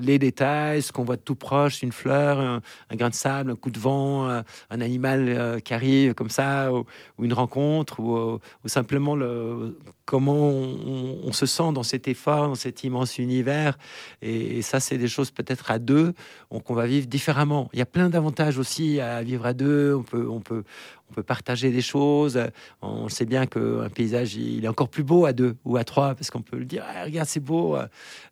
les 0.00 0.21
détails, 0.22 0.82
ce 0.82 0.92
qu'on 0.92 1.04
voit 1.04 1.16
de 1.16 1.22
tout 1.22 1.34
proche, 1.34 1.82
une 1.82 1.92
fleur, 1.92 2.38
un, 2.38 2.60
grain 2.96 3.10
de 3.10 3.14
sable, 3.14 3.50
un 3.50 3.56
coup 3.56 3.70
de 3.70 3.78
vent, 3.78 4.28
un, 4.28 4.44
animal 4.70 5.28
euh, 5.28 5.58
qui 5.60 5.74
arrive 5.74 6.14
comme 6.14 6.30
ça, 6.30 6.72
ou, 6.72 6.84
une 7.18 7.32
rencontre, 7.32 8.00
ou, 8.00 8.40
simplement 8.66 9.14
le, 9.14 9.78
comment 10.12 10.50
on, 10.50 11.32
se 11.32 11.46
sent 11.46 11.72
dans 11.72 11.82
cet 11.82 12.06
effort, 12.06 12.48
dans 12.48 12.54
cet 12.54 12.84
immense 12.84 13.16
univers. 13.16 13.78
Et, 14.20 14.60
ça, 14.60 14.78
c'est 14.78 14.98
des 14.98 15.08
choses 15.08 15.30
peut-être 15.30 15.70
à 15.70 15.78
deux 15.78 16.12
qu'on 16.50 16.74
va 16.74 16.86
vivre 16.86 17.06
différemment. 17.06 17.70
Il 17.72 17.78
y 17.78 17.82
a 17.82 17.86
plein 17.86 18.10
d'avantages 18.10 18.58
aussi 18.58 19.00
à 19.00 19.22
vivre 19.22 19.46
à 19.46 19.54
deux. 19.54 19.94
On 19.94 20.02
peut, 20.02 20.28
on 20.28 20.40
peut, 20.40 20.64
on 21.08 21.14
peut 21.14 21.22
partager 21.22 21.70
des 21.70 21.80
choses. 21.80 22.38
On 22.82 23.08
sait 23.08 23.24
bien 23.24 23.46
qu'un 23.46 23.88
paysage, 23.88 24.34
il 24.34 24.66
est 24.66 24.68
encore 24.68 24.90
plus 24.90 25.02
beau 25.02 25.24
à 25.24 25.32
deux 25.32 25.56
ou 25.64 25.78
à 25.78 25.84
trois, 25.84 26.14
parce 26.14 26.30
qu'on 26.30 26.42
peut 26.42 26.58
le 26.58 26.66
dire, 26.66 26.84
ah, 26.86 27.04
regarde, 27.04 27.26
c'est 27.26 27.40
beau. 27.40 27.78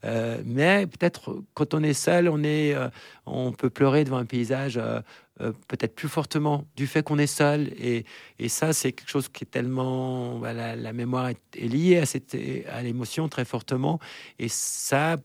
Euh, 0.05 0.43
mais 0.45 0.87
peut-être 0.87 1.43
quand 1.55 1.73
on 1.73 1.83
est 1.83 1.95
seul, 1.95 2.29
on, 2.29 2.43
est, 2.43 2.75
euh, 2.75 2.89
on 3.25 3.53
peut 3.53 3.71
pleurer 3.71 4.05
devant 4.05 4.19
un 4.19 4.27
paysage 4.27 4.77
euh, 4.77 5.01
euh, 5.41 5.53
peut-être 5.69 5.95
plus 5.95 6.09
fortement 6.09 6.65
du 6.77 6.87
fait 6.87 7.03
qu'on 7.03 7.19
est 7.19 7.27
seul. 7.27 7.69
Et, 7.79 8.05
et 8.39 8.49
ça, 8.49 8.73
c'est 8.73 8.93
quelque 8.93 9.09
chose 9.09 9.29
qui 9.29 9.45
est 9.45 9.51
tellement... 9.51 10.39
Bah, 10.39 10.53
la, 10.53 10.93
mémoire 10.93 11.29
est, 11.29 11.61
liée 11.61 11.99
à, 11.99 12.07
cette, 12.07 12.37
à 12.69 12.83
l'émotion 12.83 13.29
très 13.29 13.45
fortement. 13.45 13.99
Et 14.39 14.49
ça, 14.49 15.17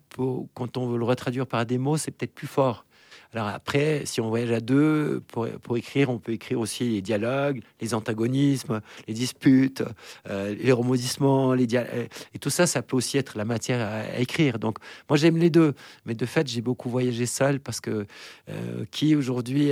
quand 0.53 0.77
on 0.77 0.87
veut 0.87 0.97
le 0.97 1.05
retraduire 1.05 1.47
par 1.47 1.65
des 1.65 1.77
mots, 1.77 1.97
c'est 1.97 2.11
peut-être 2.11 2.33
plus 2.33 2.47
fort. 2.47 2.85
Alors 3.35 3.49
après, 3.49 4.03
si 4.05 4.21
on 4.21 4.29
voyage 4.29 4.53
à 4.53 4.61
deux, 4.61 5.21
pour, 5.27 5.45
pour, 5.61 5.75
écrire, 5.75 6.09
on 6.09 6.19
peut 6.19 6.31
écrire 6.31 6.57
aussi 6.57 6.85
les 6.91 7.01
dialogues, 7.01 7.59
les 7.81 7.93
antagonismes, 7.93 8.79
les 9.09 9.13
disputes, 9.13 9.83
euh, 10.29 10.55
les 10.55 10.71
remodissements, 10.71 11.53
les 11.53 11.67
euh, 11.75 12.05
et 12.33 12.39
tout 12.39 12.49
ça, 12.49 12.65
ça 12.65 12.81
peut 12.81 12.95
aussi 12.95 13.17
être 13.17 13.37
la 13.37 13.43
matière 13.43 13.85
à, 13.85 14.19
écrire. 14.21 14.57
Donc 14.57 14.77
moi, 15.09 15.17
j'aime 15.17 15.35
les 15.35 15.49
deux, 15.49 15.73
mais 16.05 16.13
de 16.13 16.25
fait, 16.25 16.47
j'ai 16.47 16.61
beaucoup 16.61 16.89
voyagé 16.89 17.25
seul 17.25 17.59
parce 17.59 17.81
que 17.81 18.05
euh, 18.47 18.85
qui 18.89 19.17
aujourd'hui, 19.17 19.71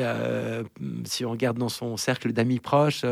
si 1.05 1.23
on 1.23 1.31
regarde 1.31 1.57
dans 1.57 1.69
son 1.69 1.95
cercle 1.95 2.33
d'amis 2.33 2.59
proches, 2.59 3.05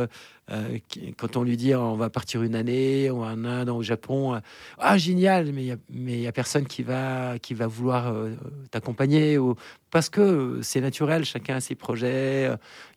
euh, 0.51 0.79
quand 1.17 1.37
on 1.37 1.43
lui 1.43 1.55
dit 1.55 1.73
on 1.75 1.95
va 1.95 2.09
partir 2.09 2.43
une 2.43 2.55
année 2.55 3.09
ou 3.09 3.23
en 3.23 3.45
Inde, 3.45 3.69
au 3.69 3.81
Japon, 3.81 4.35
euh, 4.35 4.39
ah 4.79 4.97
génial, 4.97 5.51
mais 5.53 5.65
il 5.65 5.77
mais 5.89 6.19
y 6.19 6.27
a 6.27 6.31
personne 6.31 6.65
qui 6.65 6.83
va 6.83 7.39
qui 7.39 7.53
va 7.53 7.67
vouloir 7.67 8.07
euh, 8.07 8.31
t'accompagner 8.69 9.37
parce 9.91 10.09
que 10.09 10.59
c'est 10.61 10.81
naturel, 10.81 11.25
chacun 11.25 11.55
a 11.57 11.59
ses 11.61 11.75
projets. 11.75 12.49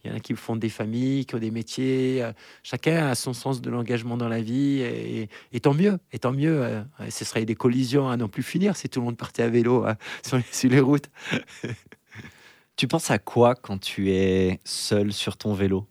Il 0.04 0.10
y 0.10 0.14
en 0.14 0.16
a 0.16 0.20
qui 0.20 0.34
font 0.34 0.56
des 0.56 0.68
familles, 0.68 1.26
qui 1.26 1.34
ont 1.34 1.38
des 1.38 1.50
métiers. 1.50 2.24
chacun 2.62 3.08
a 3.08 3.14
son 3.14 3.32
sens 3.32 3.60
de 3.60 3.70
l'engagement 3.70 4.16
dans 4.16 4.28
la 4.28 4.40
vie 4.40 4.80
et, 4.80 5.60
tant 5.60 5.74
mieux, 5.74 5.98
et 6.12 6.18
tant 6.18 6.32
mieux. 6.32 6.84
ce 7.08 7.24
serait 7.24 7.44
des 7.44 7.56
collisions 7.56 8.08
à 8.08 8.16
non 8.16 8.28
plus 8.28 8.42
finir 8.42 8.76
si 8.76 8.88
tout 8.88 9.00
le 9.00 9.06
monde 9.06 9.16
partait 9.16 9.42
à 9.42 9.48
vélo 9.48 9.86
sur 10.22 10.70
les 10.70 10.80
routes. 10.80 11.10
tu 12.76 12.86
penses 12.86 13.10
à 13.10 13.18
quoi 13.18 13.54
quand 13.54 13.78
tu 13.78 14.10
es 14.12 14.60
seul 14.64 15.12
sur 15.12 15.36
ton 15.36 15.54
vélo? 15.54 15.88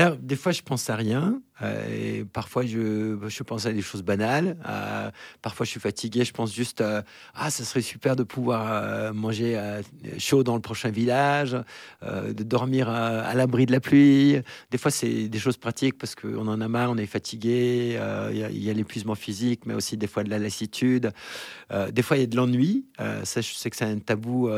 Alors, 0.00 0.16
des 0.16 0.36
fois, 0.36 0.52
je 0.52 0.62
pense 0.62 0.88
à 0.88 0.96
rien. 0.96 1.42
Euh, 1.62 2.20
et 2.20 2.24
parfois, 2.24 2.64
je, 2.64 3.16
je, 3.28 3.42
pense 3.42 3.66
à 3.66 3.72
des 3.72 3.82
choses 3.82 4.02
banales. 4.02 4.56
Euh, 4.68 5.10
parfois, 5.42 5.64
je 5.64 5.70
suis 5.70 5.80
fatigué. 5.80 6.24
Je 6.24 6.32
pense 6.32 6.54
juste 6.54 6.80
euh, 6.80 7.02
ah, 7.34 7.50
ça 7.50 7.64
serait 7.64 7.82
super 7.82 8.16
de 8.16 8.22
pouvoir 8.22 9.12
manger 9.14 9.60
chaud 10.18 10.42
dans 10.42 10.54
le 10.54 10.60
prochain 10.60 10.90
village, 10.90 11.56
de 12.02 12.42
dormir 12.42 12.88
à, 12.88 13.34
l'abri 13.34 13.66
de 13.66 13.72
la 13.72 13.80
pluie. 13.80 14.36
Des 14.70 14.78
fois, 14.78 14.90
c'est 14.90 15.28
des 15.28 15.38
choses 15.38 15.56
pratiques 15.56 15.98
parce 15.98 16.14
qu'on 16.14 16.46
en 16.46 16.60
a 16.60 16.68
marre, 16.68 16.90
on 16.90 16.96
est 16.96 17.06
fatigué. 17.06 17.98
Il 18.32 18.64
y 18.64 18.70
a, 18.70 18.72
l'épuisement 18.72 19.14
physique, 19.14 19.66
mais 19.66 19.74
aussi 19.74 19.96
des 19.96 20.06
fois 20.06 20.24
de 20.24 20.30
la 20.30 20.38
lassitude. 20.38 21.12
des 21.90 22.02
fois, 22.02 22.16
il 22.16 22.20
y 22.20 22.24
a 22.24 22.26
de 22.26 22.36
l'ennui. 22.36 22.86
ça, 23.24 23.40
je 23.40 23.54
sais 23.54 23.70
que 23.70 23.76
c'est 23.76 23.84
un 23.84 23.98
tabou 23.98 24.50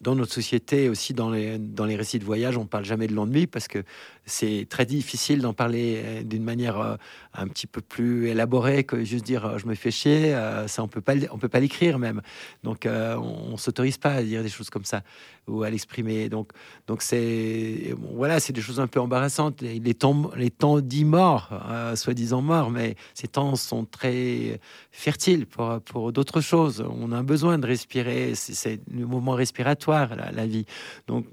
dans, 0.00 0.14
notre 0.14 0.32
société 0.32 0.88
aussi 0.88 1.14
dans 1.14 1.30
les 1.30 1.58
dans 1.58 1.84
les 1.84 1.96
récits 1.96 2.18
de 2.18 2.24
voyage. 2.24 2.56
On 2.56 2.66
parle 2.66 2.84
jamais 2.84 3.06
de 3.06 3.14
l'ennui 3.14 3.46
parce 3.46 3.68
que 3.68 3.82
c'est 4.26 4.66
très 4.68 4.86
difficile 4.86 5.40
d'en 5.40 5.54
parler 5.54 6.22
d'une 6.24 6.44
manière 6.48 6.80
euh, 6.80 6.96
un 7.34 7.46
petit 7.46 7.66
peu 7.66 7.80
plus 7.80 8.28
élaborée 8.28 8.84
que 8.84 9.04
juste 9.04 9.24
dire 9.24 9.44
euh, 9.44 9.58
je 9.58 9.66
me 9.66 9.74
fais 9.74 9.90
chier. 9.90 10.34
Euh, 10.34 10.66
ça, 10.66 10.82
on 10.82 10.88
peut 10.88 11.00
pas, 11.02 11.14
on 11.30 11.38
peut 11.38 11.48
pas 11.48 11.60
l'écrire 11.60 11.98
même. 11.98 12.22
Donc, 12.64 12.86
on, 12.86 13.56
s'autorise 13.56 13.98
pas 13.98 14.12
à 14.12 14.22
dire 14.22 14.42
des 14.42 14.48
choses 14.48 14.70
comme 14.70 14.84
ça 14.84 15.02
ou 15.46 15.62
à 15.62 15.70
l'exprimer. 15.70 16.28
Donc, 16.28 16.52
donc 16.86 17.02
c'est 17.02 17.94
voilà, 18.14 18.40
c'est 18.40 18.52
des 18.52 18.60
choses 18.60 18.80
un 18.80 18.86
peu 18.86 19.00
embarrassantes. 19.00 19.60
Les 19.62 19.94
temps, 19.94 20.30
les 20.36 20.50
temps 20.50 20.80
dits 20.80 21.04
morts, 21.04 21.50
soi-disant 21.94 22.42
morts, 22.42 22.70
mais 22.70 22.94
ces 23.14 23.28
temps 23.28 23.56
sont 23.56 23.84
très 23.84 24.60
fertiles 24.92 25.46
pour, 25.46 25.80
pour 25.80 26.12
d'autres 26.12 26.40
choses. 26.40 26.84
On 26.88 27.10
a 27.12 27.22
besoin 27.22 27.58
de 27.58 27.66
respirer. 27.66 28.34
C'est 28.34 28.80
le 28.90 29.06
moment 29.06 29.32
respiratoire, 29.32 30.14
la, 30.16 30.46
vie. 30.46 30.66
Donc 31.08 31.26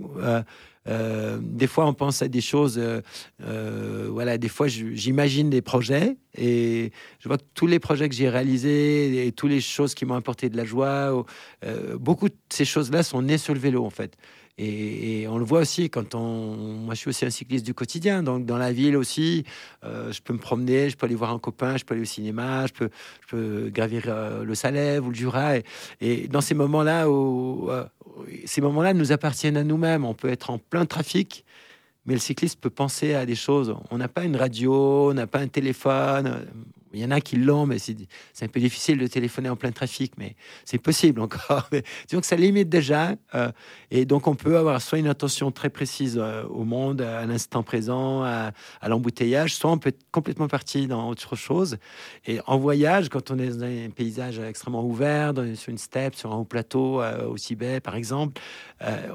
des 0.87 1.67
fois, 1.67 1.87
on 1.87 1.93
pense 1.93 2.21
à 2.21 2.27
des 2.27 2.41
choses. 2.41 2.77
Euh, 2.77 3.01
euh, 3.43 4.07
voilà, 4.11 4.37
des 4.37 4.49
fois, 4.49 4.67
j'imagine 4.67 5.49
des 5.49 5.61
projets 5.61 6.17
et 6.37 6.91
je 7.19 7.27
vois 7.27 7.37
que 7.37 7.43
tous 7.53 7.67
les 7.67 7.79
projets 7.79 8.07
que 8.09 8.15
j'ai 8.15 8.29
réalisés 8.29 9.25
et 9.27 9.31
toutes 9.31 9.49
les 9.49 9.61
choses 9.61 9.95
qui 9.95 10.05
m'ont 10.05 10.15
apporté 10.15 10.49
de 10.49 10.57
la 10.57 10.65
joie, 10.65 11.25
beaucoup 11.97 12.29
de 12.29 12.35
ces 12.49 12.65
choses-là 12.65 13.03
sont 13.03 13.21
nées 13.21 13.37
sur 13.37 13.53
le 13.53 13.59
vélo 13.59 13.85
en 13.85 13.89
fait. 13.89 14.17
Et, 14.57 15.27
on 15.27 15.37
le 15.37 15.43
voit 15.43 15.59
aussi 15.59 15.89
quand 15.89 16.15
on. 16.15 16.55
Moi, 16.55 16.93
je 16.93 16.99
suis 17.01 17.09
aussi 17.09 17.25
un 17.25 17.29
cycliste 17.29 17.65
du 17.65 17.73
quotidien, 17.73 18.23
donc 18.23 18.45
dans 18.45 18.57
la 18.57 18.71
ville 18.71 18.95
aussi, 18.95 19.43
euh, 19.83 20.13
je 20.13 20.21
peux 20.21 20.31
me 20.31 20.39
promener, 20.39 20.89
je 20.89 20.95
peux 20.95 21.05
aller 21.05 21.15
voir 21.15 21.31
un 21.31 21.39
copain, 21.39 21.75
je 21.75 21.83
peux 21.83 21.93
aller 21.93 22.03
au 22.03 22.05
cinéma, 22.05 22.65
je 22.67 22.87
peux, 23.27 23.69
gravir 23.69 24.03
euh, 24.07 24.45
le 24.45 24.55
Salève 24.55 25.05
ou 25.05 25.09
le 25.09 25.15
Jura. 25.15 25.55
Et, 25.99 26.27
dans 26.29 26.39
ces 26.39 26.55
moments-là, 26.55 27.07
euh, 27.07 27.83
ces 28.45 28.61
moments-là 28.61 28.93
nous 28.93 29.11
appartiennent 29.11 29.57
à 29.57 29.63
nous-mêmes. 29.63 30.05
On 30.05 30.13
peut 30.13 30.29
être 30.29 30.49
en 30.49 30.57
plein 30.57 30.85
trafic, 30.85 31.43
mais 32.05 32.13
le 32.13 32.19
cycliste 32.19 32.59
peut 32.59 32.69
penser 32.69 33.13
à 33.13 33.25
des 33.25 33.35
choses. 33.35 33.75
On 33.91 33.97
n'a 33.97 34.07
pas 34.07 34.23
une 34.23 34.35
radio, 34.35 35.09
on 35.09 35.13
n'a 35.13 35.27
pas 35.27 35.39
un 35.39 35.47
téléphone. 35.47 36.45
Il 36.95 37.01
y 37.01 37.05
en 37.05 37.11
a 37.11 37.19
qui 37.19 37.35
l'ont, 37.35 37.65
mais 37.65 37.77
c'est 37.77 37.97
un 38.41 38.47
peu 38.47 38.61
difficile 38.61 38.97
de 38.97 39.07
téléphoner 39.07 39.49
en 39.49 39.57
plein 39.57 39.71
trafic, 39.71 40.13
mais 40.17 40.35
c'est 40.63 40.77
possible 40.77 41.19
encore. 41.19 41.69
Donc 42.11 42.23
ça 42.23 42.37
limite 42.37 42.69
déjà. 42.69 43.15
Euh, 43.33 43.51
et 43.91 44.05
donc 44.05 44.27
on 44.27 44.35
peut 44.35 44.57
avoir 44.57 44.81
soit 44.81 44.97
une 44.97 45.07
attention 45.07 45.51
très 45.51 45.69
précise 45.69 46.17
euh, 46.17 46.43
au 46.45 46.63
monde, 46.63 47.01
à 47.01 47.25
l'instant 47.25 47.63
présent, 47.63 48.23
à, 48.23 48.51
l'embouteillage, 48.87 49.55
soit 49.55 49.71
on 49.71 49.77
peut 49.77 49.89
être 49.89 50.05
complètement 50.11 50.47
parti 50.47 50.87
dans 50.87 51.09
autre 51.09 51.35
chose. 51.35 51.77
Et 52.25 52.39
en 52.47 52.57
voyage, 52.57 53.09
quand 53.09 53.29
on 53.29 53.39
est 53.39 53.49
dans 53.49 53.63
un 53.63 53.89
paysage 53.89 54.39
extrêmement 54.39 54.85
ouvert, 54.85 55.33
sur 55.55 55.71
une 55.71 55.77
steppe, 55.77 56.15
sur 56.15 56.31
un 56.31 56.37
haut 56.37 56.45
plateau, 56.45 57.01
euh, 57.01 57.27
au 57.27 57.37
Tibet 57.37 57.81
par 57.81 57.95
exemple, 57.95 58.41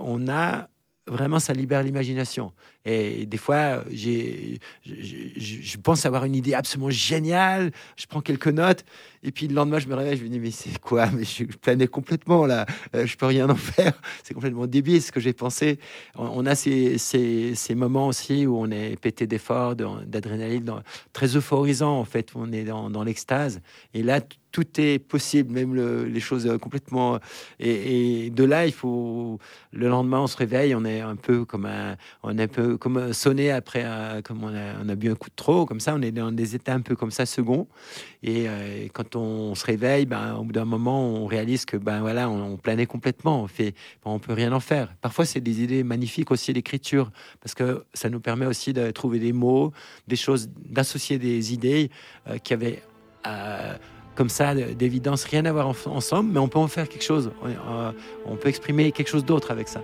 on 0.02 0.28
a 0.28 0.68
vraiment 1.06 1.38
ça 1.38 1.52
libère 1.52 1.82
l'imagination. 1.82 2.52
Et 2.84 3.26
des 3.26 3.36
fois, 3.36 3.84
j'ai, 3.90 4.58
je, 4.84 5.76
pense 5.76 6.06
avoir 6.06 6.24
une 6.24 6.34
idée 6.34 6.54
absolument 6.54 6.90
géniale. 6.90 7.72
Je 7.96 8.06
prends 8.06 8.20
quelques 8.20 8.48
notes. 8.48 8.84
Et 9.22 9.32
puis 9.32 9.48
le 9.48 9.54
lendemain, 9.54 9.78
je 9.78 9.88
me 9.88 9.94
réveille. 9.94 10.16
Je 10.16 10.24
me 10.24 10.28
dis, 10.28 10.40
mais 10.40 10.50
c'est 10.50 10.78
quoi? 10.78 11.06
Mais 11.10 11.24
je, 11.24 11.44
planais 11.44 11.88
complètement 11.88 12.46
là. 12.46 12.64
Euh, 12.94 13.06
je 13.06 13.16
peux 13.16 13.26
rien 13.26 13.50
en 13.50 13.54
faire. 13.56 14.00
C'est 14.22 14.34
complètement 14.34 14.66
débile 14.66 15.02
ce 15.02 15.12
que 15.12 15.20
j'ai 15.20 15.34
pensé. 15.34 15.78
On, 16.14 16.46
a 16.46 16.54
ces, 16.54 16.96
ces, 16.96 17.54
ces, 17.54 17.74
moments 17.74 18.06
aussi 18.06 18.46
où 18.46 18.56
on 18.56 18.70
est 18.70 18.98
pété 18.98 19.26
d'efforts, 19.26 19.76
d'adrénaline, 19.76 20.72
très 21.12 21.36
euphorisant 21.36 21.98
en 21.98 22.04
fait. 22.04 22.30
on 22.34 22.50
est 22.52 22.64
dans, 22.64 22.88
dans 22.88 23.04
l'extase. 23.04 23.60
Et 23.92 24.02
là, 24.02 24.20
tout 24.52 24.80
est 24.80 24.98
possible, 24.98 25.52
même 25.52 25.74
les 26.04 26.20
choses 26.20 26.50
complètement. 26.60 27.18
Et, 27.58 28.30
de 28.30 28.44
là, 28.44 28.66
il 28.66 28.72
faut. 28.72 29.38
Le 29.72 29.88
lendemain, 29.88 30.20
on 30.20 30.26
se 30.26 30.36
réveille, 30.36 30.74
on 30.74 30.84
est 30.84 31.00
un 31.00 31.16
peu 31.16 31.44
comme 31.44 31.66
un, 31.66 31.96
on 32.22 32.36
est 32.36 32.42
un 32.42 32.48
peu 32.48 32.76
comme 32.76 33.12
sonner 33.12 33.50
après, 33.50 33.84
comme 34.24 34.42
on 34.44 34.88
a, 34.88 34.94
bu 34.94 35.10
un 35.10 35.14
coup 35.14 35.30
de 35.30 35.34
trop, 35.36 35.66
comme 35.66 35.80
ça, 35.80 35.94
on 35.94 36.02
est 36.02 36.10
dans 36.10 36.32
des 36.32 36.54
états 36.54 36.74
un 36.74 36.80
peu 36.80 36.96
comme 36.96 37.10
ça, 37.10 37.26
second. 37.26 37.66
Et, 38.22 38.46
euh, 38.48 38.88
quand 38.92 39.16
on 39.16 39.54
se 39.54 39.64
réveille, 39.64 40.06
ben, 40.06 40.36
au 40.36 40.44
bout 40.44 40.52
d'un 40.52 40.64
moment, 40.64 41.02
on 41.02 41.26
réalise 41.26 41.64
que 41.64 41.76
ben 41.76 42.00
voilà, 42.00 42.28
on, 42.28 42.56
planait 42.56 42.86
complètement. 42.86 43.42
On 43.42 43.46
fait, 43.46 43.74
on 44.04 44.18
peut 44.18 44.32
rien 44.32 44.52
en 44.52 44.60
faire. 44.60 44.94
Parfois, 45.00 45.24
c'est 45.24 45.40
des 45.40 45.62
idées 45.62 45.82
magnifiques 45.82 46.30
aussi 46.30 46.52
d'écriture, 46.52 47.10
parce 47.40 47.54
que 47.54 47.84
ça 47.94 48.08
nous 48.08 48.20
permet 48.20 48.46
aussi 48.46 48.72
de 48.72 48.90
trouver 48.90 49.18
des 49.18 49.32
mots, 49.32 49.72
des 50.08 50.16
choses, 50.16 50.48
d'associer 50.48 51.18
des 51.18 51.52
idées 51.52 51.90
euh, 52.28 52.38
qui 52.38 52.52
avaient 52.52 52.82
euh, 53.26 53.76
comme 54.20 54.28
ça, 54.28 54.54
d'évidence, 54.54 55.24
rien 55.24 55.46
à 55.46 55.52
voir 55.52 55.74
ensemble, 55.86 56.30
mais 56.30 56.40
on 56.40 56.46
peut 56.46 56.58
en 56.58 56.68
faire 56.68 56.90
quelque 56.90 57.04
chose. 57.04 57.30
on 58.26 58.36
peut 58.36 58.50
exprimer 58.50 58.92
quelque 58.92 59.08
chose 59.08 59.24
d'autre 59.24 59.50
avec 59.50 59.66
ça. 59.66 59.80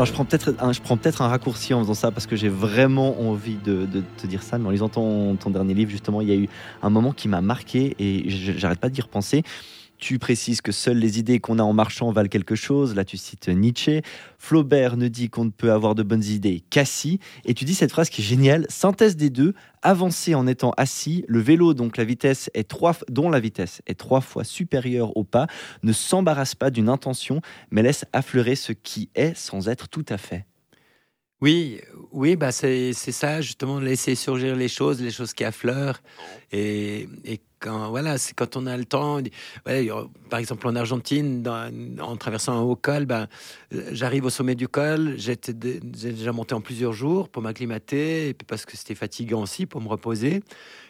Alors 0.00 0.06
je 0.06 0.14
prends 0.14 0.96
peut-être 0.96 1.20
un, 1.20 1.28
raccourci 1.28 1.74
en 1.74 1.80
faisant 1.82 1.92
ça 1.92 2.10
parce 2.10 2.26
que 2.26 2.34
j'ai 2.34 2.48
vraiment 2.48 3.20
envie 3.20 3.56
de, 3.56 3.86
te 4.16 4.26
dire 4.26 4.42
ça. 4.42 4.56
Mais 4.56 4.66
en 4.66 4.70
lisant 4.70 4.88
ton, 4.88 5.36
ton 5.36 5.50
dernier 5.50 5.74
livre, 5.74 5.90
justement, 5.90 6.22
il 6.22 6.28
y 6.28 6.32
a 6.32 6.36
eu 6.36 6.48
un 6.82 6.88
moment 6.88 7.12
qui 7.12 7.28
m'a 7.28 7.42
marqué 7.42 7.96
et 7.98 8.24
j'arrête 8.30 8.78
pas 8.78 8.88
d'y 8.88 9.02
repenser. 9.02 9.42
Tu 10.00 10.18
précises 10.18 10.62
que 10.62 10.72
seules 10.72 10.96
les 10.96 11.18
idées 11.18 11.40
qu'on 11.40 11.58
a 11.58 11.62
en 11.62 11.74
marchant 11.74 12.10
valent 12.10 12.30
quelque 12.30 12.54
chose. 12.54 12.94
Là, 12.94 13.04
tu 13.04 13.18
cites 13.18 13.48
Nietzsche. 13.48 14.00
Flaubert 14.38 14.96
ne 14.96 15.08
dit 15.08 15.28
qu'on 15.28 15.44
ne 15.44 15.50
peut 15.50 15.72
avoir 15.72 15.94
de 15.94 16.02
bonnes 16.02 16.24
idées 16.24 16.64
qu'assis. 16.70 17.20
Et 17.44 17.52
tu 17.52 17.66
dis 17.66 17.74
cette 17.74 17.90
phrase 17.90 18.08
qui 18.08 18.22
est 18.22 18.24
géniale. 18.24 18.64
Synthèse 18.70 19.14
des 19.14 19.28
deux. 19.28 19.52
Avancer 19.82 20.34
en 20.34 20.46
étant 20.46 20.72
assis. 20.78 21.24
Le 21.28 21.40
vélo, 21.40 21.74
donc 21.74 21.98
la 21.98 22.04
vitesse 22.04 22.50
est 22.54 22.66
trois, 22.66 22.96
dont 23.10 23.28
la 23.28 23.40
vitesse 23.40 23.82
est 23.86 23.98
trois 23.98 24.22
fois 24.22 24.42
supérieure 24.42 25.14
au 25.18 25.24
pas, 25.24 25.46
ne 25.82 25.92
s'embarrasse 25.92 26.54
pas 26.54 26.70
d'une 26.70 26.88
intention, 26.88 27.42
mais 27.70 27.82
laisse 27.82 28.06
affleurer 28.14 28.56
ce 28.56 28.72
qui 28.72 29.10
est 29.14 29.36
sans 29.36 29.68
être 29.68 29.88
tout 29.88 30.06
à 30.08 30.16
fait. 30.16 30.46
Oui, 31.42 31.80
oui, 32.12 32.36
bah 32.36 32.52
c'est 32.52 32.92
ça 32.92 33.40
justement 33.40 33.80
laisser 33.80 34.14
surgir 34.14 34.56
les 34.56 34.68
choses, 34.68 35.00
les 35.00 35.10
choses 35.10 35.32
qui 35.32 35.44
affleurent 35.44 36.02
et, 36.52 37.08
et 37.24 37.40
voilà, 37.90 38.18
c'est 38.18 38.34
quand 38.34 38.56
on 38.56 38.66
a 38.66 38.76
le 38.76 38.84
temps. 38.84 39.20
par 40.30 40.38
exemple, 40.38 40.66
en 40.66 40.76
Argentine, 40.76 41.46
en 42.00 42.16
traversant 42.16 42.58
un 42.58 42.62
haut 42.62 42.76
col, 42.76 43.06
ben, 43.06 43.28
j'arrive 43.92 44.24
au 44.24 44.30
sommet 44.30 44.54
du 44.54 44.68
col. 44.68 45.14
J'étais 45.16 45.52
déjà 45.52 46.32
monté 46.32 46.54
en 46.54 46.60
plusieurs 46.60 46.92
jours 46.92 47.28
pour 47.28 47.42
m'acclimater 47.42 48.28
et 48.28 48.34
parce 48.34 48.64
que 48.64 48.76
c'était 48.76 48.94
fatigant 48.94 49.42
aussi 49.42 49.66
pour 49.66 49.80
me 49.80 49.88
reposer. 49.88 50.42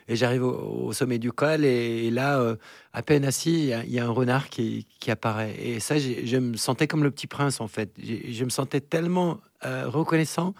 Et 0.09 0.17
j'arrive 0.17 0.43
au, 0.45 0.93
sommet 0.93 1.19
du 1.19 1.31
col 1.31 1.65
et, 1.65 2.11
là, 2.11 2.41
euh, 2.41 2.57
à 2.93 3.03
peine 3.03 3.25
assis, 3.25 3.73
il 3.87 3.93
y, 3.93 3.99
a 4.01 4.05
un 4.05 4.11
renard 4.11 4.49
qui, 4.49 4.87
apparaît. 5.09 5.55
Et 5.61 5.79
ça, 5.79 5.99
je 5.99 6.37
me 6.37 6.57
sentais 6.57 6.89
comme 6.89 7.05
le 7.05 7.13
petit 7.13 7.29
prince 7.29 7.61
en 7.61 7.69
fait. 7.69 7.93
Je 8.03 8.45
me 8.45 8.51
sentais 8.51 8.81
tellement 8.81 9.39
euh, 9.65 9.85
reconnaissant 9.87 10.55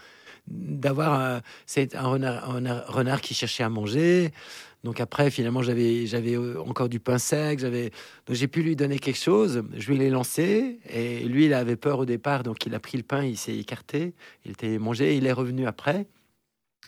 d'avoir 0.47 1.21
euh, 1.21 1.87
un 1.95 2.83
renard 2.87 3.21
qui 3.21 3.35
cherchait 3.35 3.63
à 3.63 3.69
manger. 3.69 4.33
Donc 4.83 5.01
après, 5.01 5.31
finalement, 5.31 5.63
j'avais, 5.63 6.07
j'avais 6.07 6.37
euh, 6.37 6.61
encore 6.63 6.89
du 6.89 7.01
pain 7.01 7.19
sec. 7.19 7.59
J'avais, 7.59 7.91
donc 8.27 8.37
j'ai 8.37 8.49
pu 8.49 8.63
lui 8.63 8.77
donner 8.77 8.99
quelque 8.99 9.19
chose. 9.19 9.63
Je 9.77 9.91
lui 9.91 9.99
l'ai 9.99 10.11
lancé 10.11 10.81
et 10.89 11.21
lui, 11.25 11.47
il 11.47 11.55
avait 11.55 11.77
peur 11.77 11.99
au 11.99 12.07
départ, 12.07 12.43
donc 12.43 12.65
il 12.67 12.75
a 12.75 12.81
pris 12.81 12.97
le 12.97 13.05
pain, 13.05 13.25
il 13.25 13.37
s'est 13.37 13.57
écarté, 13.57 14.15
il 14.45 14.53
était 14.53 14.79
mangé, 14.79 15.17
il 15.17 15.27
est 15.27 15.33
revenu 15.33 15.67
après. 15.67 16.07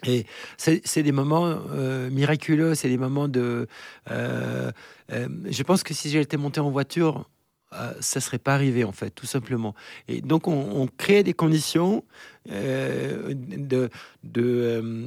Et 0.05 0.27
c'est 0.57 1.03
des 1.03 1.13
moments 1.13 1.47
euh, 1.47 2.11
miraculeux, 2.11 2.75
c'est 2.75 2.89
des 2.89 2.99
moments 2.99 3.29
de. 3.29 3.69
Euh, 4.11 4.73
je 5.09 5.63
pense 5.63 5.83
que 5.83 5.95
si 5.95 6.09
j'étais 6.11 6.37
monté 6.37 6.61
en 6.61 6.71
voiture, 6.71 7.29
euh, 7.75 7.93
ça 8.01 8.21
serait 8.21 8.39
pas 8.39 8.55
arrivé 8.55 8.85
en 8.85 8.93
fait, 8.93 9.11
tout 9.11 9.27
simplement. 9.27 9.75
Et 10.09 10.21
donc 10.21 10.49
on, 10.49 10.87
crée 10.99 11.23
des 11.23 11.33
conditions 11.33 12.05
euh, 12.51 13.33
de, 13.35 13.89
euh, 14.37 15.07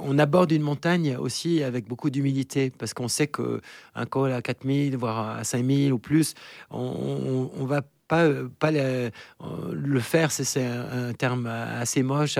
on 0.00 0.18
aborde 0.18 0.50
une 0.52 0.62
montagne 0.62 1.16
aussi 1.16 1.62
avec 1.62 1.86
beaucoup 1.86 2.10
d'humilité 2.10 2.72
parce 2.76 2.94
qu'on 2.94 3.08
sait 3.08 3.26
que 3.26 3.60
un 3.94 4.06
col 4.06 4.32
à 4.32 4.42
4000 4.42 4.96
voire 4.96 5.38
à 5.38 5.44
5000 5.44 5.92
ou 5.92 5.98
plus, 5.98 6.34
on, 6.70 7.50
on 7.56 7.64
va 7.64 7.82
pas, 8.10 8.28
pas 8.58 8.72
le, 8.72 9.12
le 9.72 10.00
faire, 10.00 10.32
c'est 10.32 10.66
un, 10.66 11.12
terme 11.12 11.46
assez 11.46 12.02
moche, 12.02 12.38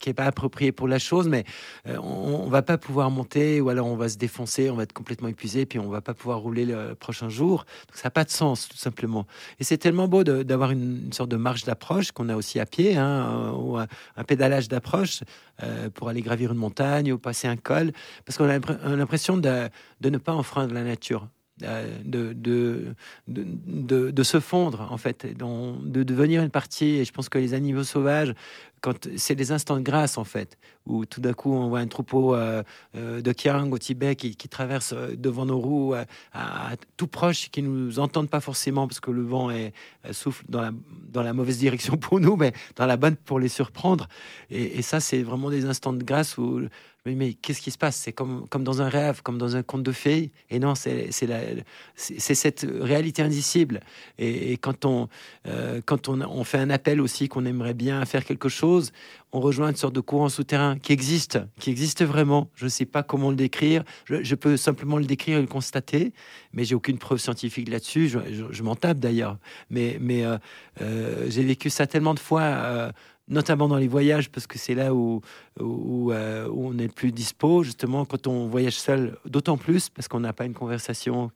qui 0.00 0.08
est 0.08 0.14
pas 0.14 0.24
approprié 0.24 0.72
pour 0.72 0.88
la 0.88 0.98
chose, 0.98 1.28
mais 1.28 1.44
euh, 1.86 1.98
on, 1.98 2.48
va 2.48 2.62
pas 2.62 2.78
pouvoir 2.78 3.10
monter 3.10 3.60
ou 3.60 3.68
alors 3.68 3.88
on 3.88 3.96
va 3.96 4.08
se 4.08 4.16
défoncer, 4.16 4.70
on 4.70 4.76
va 4.76 4.84
être 4.84 4.94
complètement 4.94 5.28
épuisé, 5.28 5.66
puis 5.66 5.78
on 5.78 5.90
va 5.90 6.00
pas 6.00 6.14
pouvoir 6.14 6.38
rouler 6.38 6.64
le 6.64 6.94
prochain 6.94 7.28
jour. 7.28 7.66
Donc 7.88 7.96
ça 7.96 8.04
n'a 8.04 8.10
pas 8.10 8.24
de 8.24 8.30
sens, 8.30 8.70
tout 8.70 8.78
simplement. 8.78 9.26
Et 9.60 9.64
c'est 9.64 9.76
tellement 9.76 10.08
beau 10.08 10.24
d'avoir 10.24 10.70
une, 10.70 11.12
sorte 11.12 11.30
de 11.30 11.36
marche 11.36 11.64
d'approche 11.64 12.12
qu'on 12.12 12.30
a 12.30 12.36
aussi 12.36 12.58
à 12.58 12.64
pied, 12.64 12.96
hein, 12.96 13.52
ou 13.54 13.76
un, 13.76 14.24
pédalage 14.26 14.68
d'approche 14.68 15.20
euh, 15.62 15.90
pour 15.90 16.08
aller 16.08 16.22
gravir 16.22 16.52
une 16.52 16.58
montagne 16.58 17.12
ou 17.12 17.18
passer 17.18 17.48
un 17.48 17.56
col, 17.56 17.92
parce 18.24 18.38
qu'on 18.38 18.48
a 18.48 18.96
l'impression 18.96 19.36
de 19.36 19.68
ne 20.02 20.18
pas 20.18 20.32
enfreindre 20.32 20.72
la 20.72 20.84
nature. 20.84 21.28
Euh, 21.62 21.98
de, 22.04 22.34
de, 22.34 22.94
de, 23.28 24.10
de, 24.10 24.22
se 24.22 24.40
fondre, 24.40 24.88
en 24.90 24.98
fait, 24.98 25.26
de 25.26 26.02
devenir 26.02 26.42
une 26.42 26.50
partie. 26.50 26.96
Et 26.96 27.04
je 27.06 27.12
pense 27.12 27.30
que 27.30 27.38
les 27.38 27.54
animaux 27.54 27.82
sauvages, 27.82 28.34
quand 28.82 29.08
c'est 29.16 29.34
des 29.34 29.52
instants 29.52 29.76
de 29.76 29.80
grâce, 29.80 30.18
en 30.18 30.24
fait, 30.24 30.58
où 30.84 31.06
tout 31.06 31.22
d'un 31.22 31.32
coup, 31.32 31.54
on 31.54 31.70
voit 31.70 31.78
un 31.78 31.86
troupeau 31.86 32.34
euh, 32.34 32.62
euh, 32.94 33.22
de 33.22 33.32
Kiang 33.32 33.72
au 33.72 33.78
Tibet 33.78 34.16
qui, 34.16 34.36
traverse 34.36 34.92
devant 35.16 35.46
nos 35.46 35.58
roues, 35.58 35.94
à, 36.34 36.72
tout 36.98 37.06
proche, 37.06 37.48
qui 37.50 37.62
nous 37.62 38.00
entendent 38.00 38.28
pas 38.28 38.40
forcément 38.40 38.86
parce 38.86 39.00
que 39.00 39.10
le 39.10 39.22
vent 39.22 39.50
est, 39.50 39.72
souffle 40.12 40.44
dans 40.50 40.60
la, 40.60 40.72
dans 41.08 41.22
la 41.22 41.32
mauvaise 41.32 41.58
direction 41.58 41.96
pour 41.96 42.20
nous, 42.20 42.36
mais 42.36 42.52
dans 42.76 42.84
la 42.84 42.98
bonne 42.98 43.16
pour 43.16 43.40
les 43.40 43.48
surprendre. 43.48 44.08
Et, 44.50 44.78
et 44.78 44.82
ça, 44.82 45.00
c'est 45.00 45.22
vraiment 45.22 45.48
des 45.48 45.64
instants 45.64 45.94
de 45.94 46.04
grâce 46.04 46.36
où 46.36 46.68
mais, 47.14 47.34
qu'est-ce 47.34 47.60
qui 47.60 47.70
se 47.70 47.78
passe? 47.78 47.96
C'est 47.96 48.12
comme, 48.12 48.48
comme 48.48 48.64
dans 48.64 48.82
un 48.82 48.88
rêve, 48.88 49.22
comme 49.22 49.38
dans 49.38 49.56
un 49.56 49.62
conte 49.62 49.82
de 49.82 49.92
fées. 49.92 50.32
Et 50.50 50.58
non, 50.58 50.74
c'est 50.74 51.10
cette 51.14 52.66
réalité 52.80 53.22
indicible. 53.22 53.80
Et, 54.18 54.56
quand, 54.56 54.84
on, 54.84 55.08
euh, 55.46 55.80
quand 55.84 56.08
on, 56.08 56.20
on, 56.20 56.44
fait 56.44 56.58
un 56.58 56.70
appel 56.70 57.00
aussi 57.00 57.28
qu'on 57.28 57.44
aimerait 57.44 57.74
bien 57.74 58.04
faire 58.04 58.24
quelque 58.24 58.48
chose, 58.48 58.92
on 59.32 59.40
rejoint 59.40 59.70
une 59.70 59.76
sorte 59.76 59.94
de 59.94 60.00
courant 60.00 60.28
souterrain 60.28 60.78
qui 60.78 60.92
existe, 60.92 61.38
qui 61.60 61.70
existe 61.70 62.04
vraiment. 62.04 62.50
Je 62.54 62.64
ne 62.64 62.70
sais 62.70 62.86
pas 62.86 63.02
comment 63.02 63.30
le 63.30 63.36
décrire. 63.36 63.84
Je, 64.06 64.34
peux 64.34 64.56
simplement 64.56 64.96
le 64.96 65.04
décrire 65.04 65.38
et 65.38 65.40
le 65.40 65.46
constater, 65.46 66.12
mais 66.52 66.64
j'ai 66.64 66.74
aucune 66.74 66.98
preuve 66.98 67.18
scientifique 67.18 67.68
là-dessus. 67.68 68.08
Je, 68.08 68.62
m'en 68.62 68.76
tape 68.76 68.98
d'ailleurs. 68.98 69.38
Mais, 69.70 69.98
mais 70.00 70.24
euh, 70.24 70.38
euh, 70.80 71.26
j'ai 71.28 71.44
vécu 71.44 71.70
ça 71.70 71.86
tellement 71.86 72.14
de 72.14 72.20
fois 72.20 72.92
notamment 73.28 73.68
dans 73.68 73.76
les 73.76 73.88
voyages, 73.88 74.30
parce 74.30 74.46
que 74.46 74.58
c'est 74.58 74.74
là 74.74 74.94
où, 74.94 75.20
euh, 75.60 76.48
où, 76.48 76.68
on 76.68 76.78
est 76.78 76.86
le 76.86 76.88
plus 76.88 77.12
dispo, 77.12 77.62
justement, 77.62 78.04
quand 78.04 78.26
on 78.26 78.46
voyage 78.46 78.78
seul, 78.78 79.18
d'autant 79.24 79.56
plus, 79.56 79.88
parce 79.88 80.08
qu'on 80.08 80.20
n'a 80.20 80.32
pas 80.32 80.44
une 80.44 80.54
conversation 80.54 81.30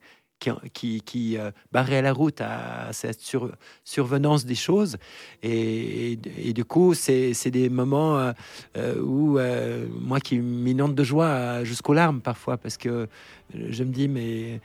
qui, 0.72 1.02
qui, 1.02 1.36
euh, 1.36 1.50
barrait 1.70 2.00
la 2.00 2.14
route 2.14 2.40
à, 2.40 2.88
cette 2.92 3.20
sur, 3.20 3.52
survenance 3.84 4.46
des 4.46 4.54
choses. 4.54 4.96
Et, 5.42 6.12
et, 6.38 6.52
du 6.54 6.64
coup, 6.64 6.94
c'est 6.94 7.50
des 7.50 7.68
moments 7.68 8.32
euh, 8.76 9.00
où, 9.02 9.38
moi 10.00 10.20
qui 10.20 10.38
m'inonde 10.38 10.94
de 10.94 11.04
joie 11.04 11.62
jusqu'aux 11.64 11.92
larmes 11.92 12.22
parfois, 12.22 12.56
parce 12.56 12.78
que 12.78 13.06
je 13.54 13.84
me 13.84 13.92
dis, 13.92 14.08
mais 14.08 14.60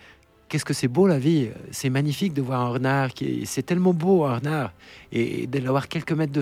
qu'est-ce 0.47 0.65
que 0.65 0.73
c'est 0.73 0.87
beau 0.87 1.07
la 1.07 1.19
vie. 1.19 1.49
C'est 1.71 1.89
magnifique 1.89 2.33
de 2.33 2.41
voir 2.41 2.61
un 2.61 2.69
renard. 2.69 3.13
Qui 3.13 3.45
c'est 3.45 3.63
tellement 3.63 3.93
beau 3.93 4.25
un 4.25 4.35
renard. 4.37 4.71
Et, 5.11 5.47
de 5.47 5.59
l'avoir 5.59 5.87
quelques 5.87 6.11
mètres 6.11 6.31
de... 6.31 6.41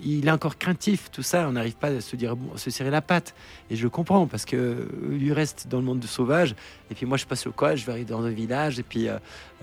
Il 0.00 0.26
est 0.26 0.30
encore 0.30 0.58
craintif, 0.58 1.10
tout 1.10 1.22
ça. 1.22 1.48
On 1.48 1.52
n'arrive 1.52 1.76
pas 1.76 1.88
à 1.88 2.00
se 2.00 2.16
dire, 2.16 2.36
se 2.56 2.70
serrer 2.70 2.90
la 2.90 3.02
patte. 3.02 3.34
Et 3.70 3.76
je 3.76 3.82
le 3.82 3.90
comprends 3.90 4.26
parce 4.26 4.44
que 4.44 4.88
lui 5.08 5.32
reste 5.32 5.68
dans 5.68 5.78
le 5.78 5.84
monde 5.84 6.00
de 6.00 6.06
sauvage. 6.06 6.54
Et 6.90 6.94
puis 6.94 7.06
moi, 7.06 7.16
je 7.16 7.26
passe 7.26 7.44
le 7.46 7.52
quoi, 7.52 7.74
je 7.74 7.84
vais 7.84 7.92
arriver 7.92 8.08
dans 8.08 8.24
un 8.24 8.30
village. 8.30 8.78
Et 8.78 8.82
puis 8.82 9.08
euh, 9.08 9.18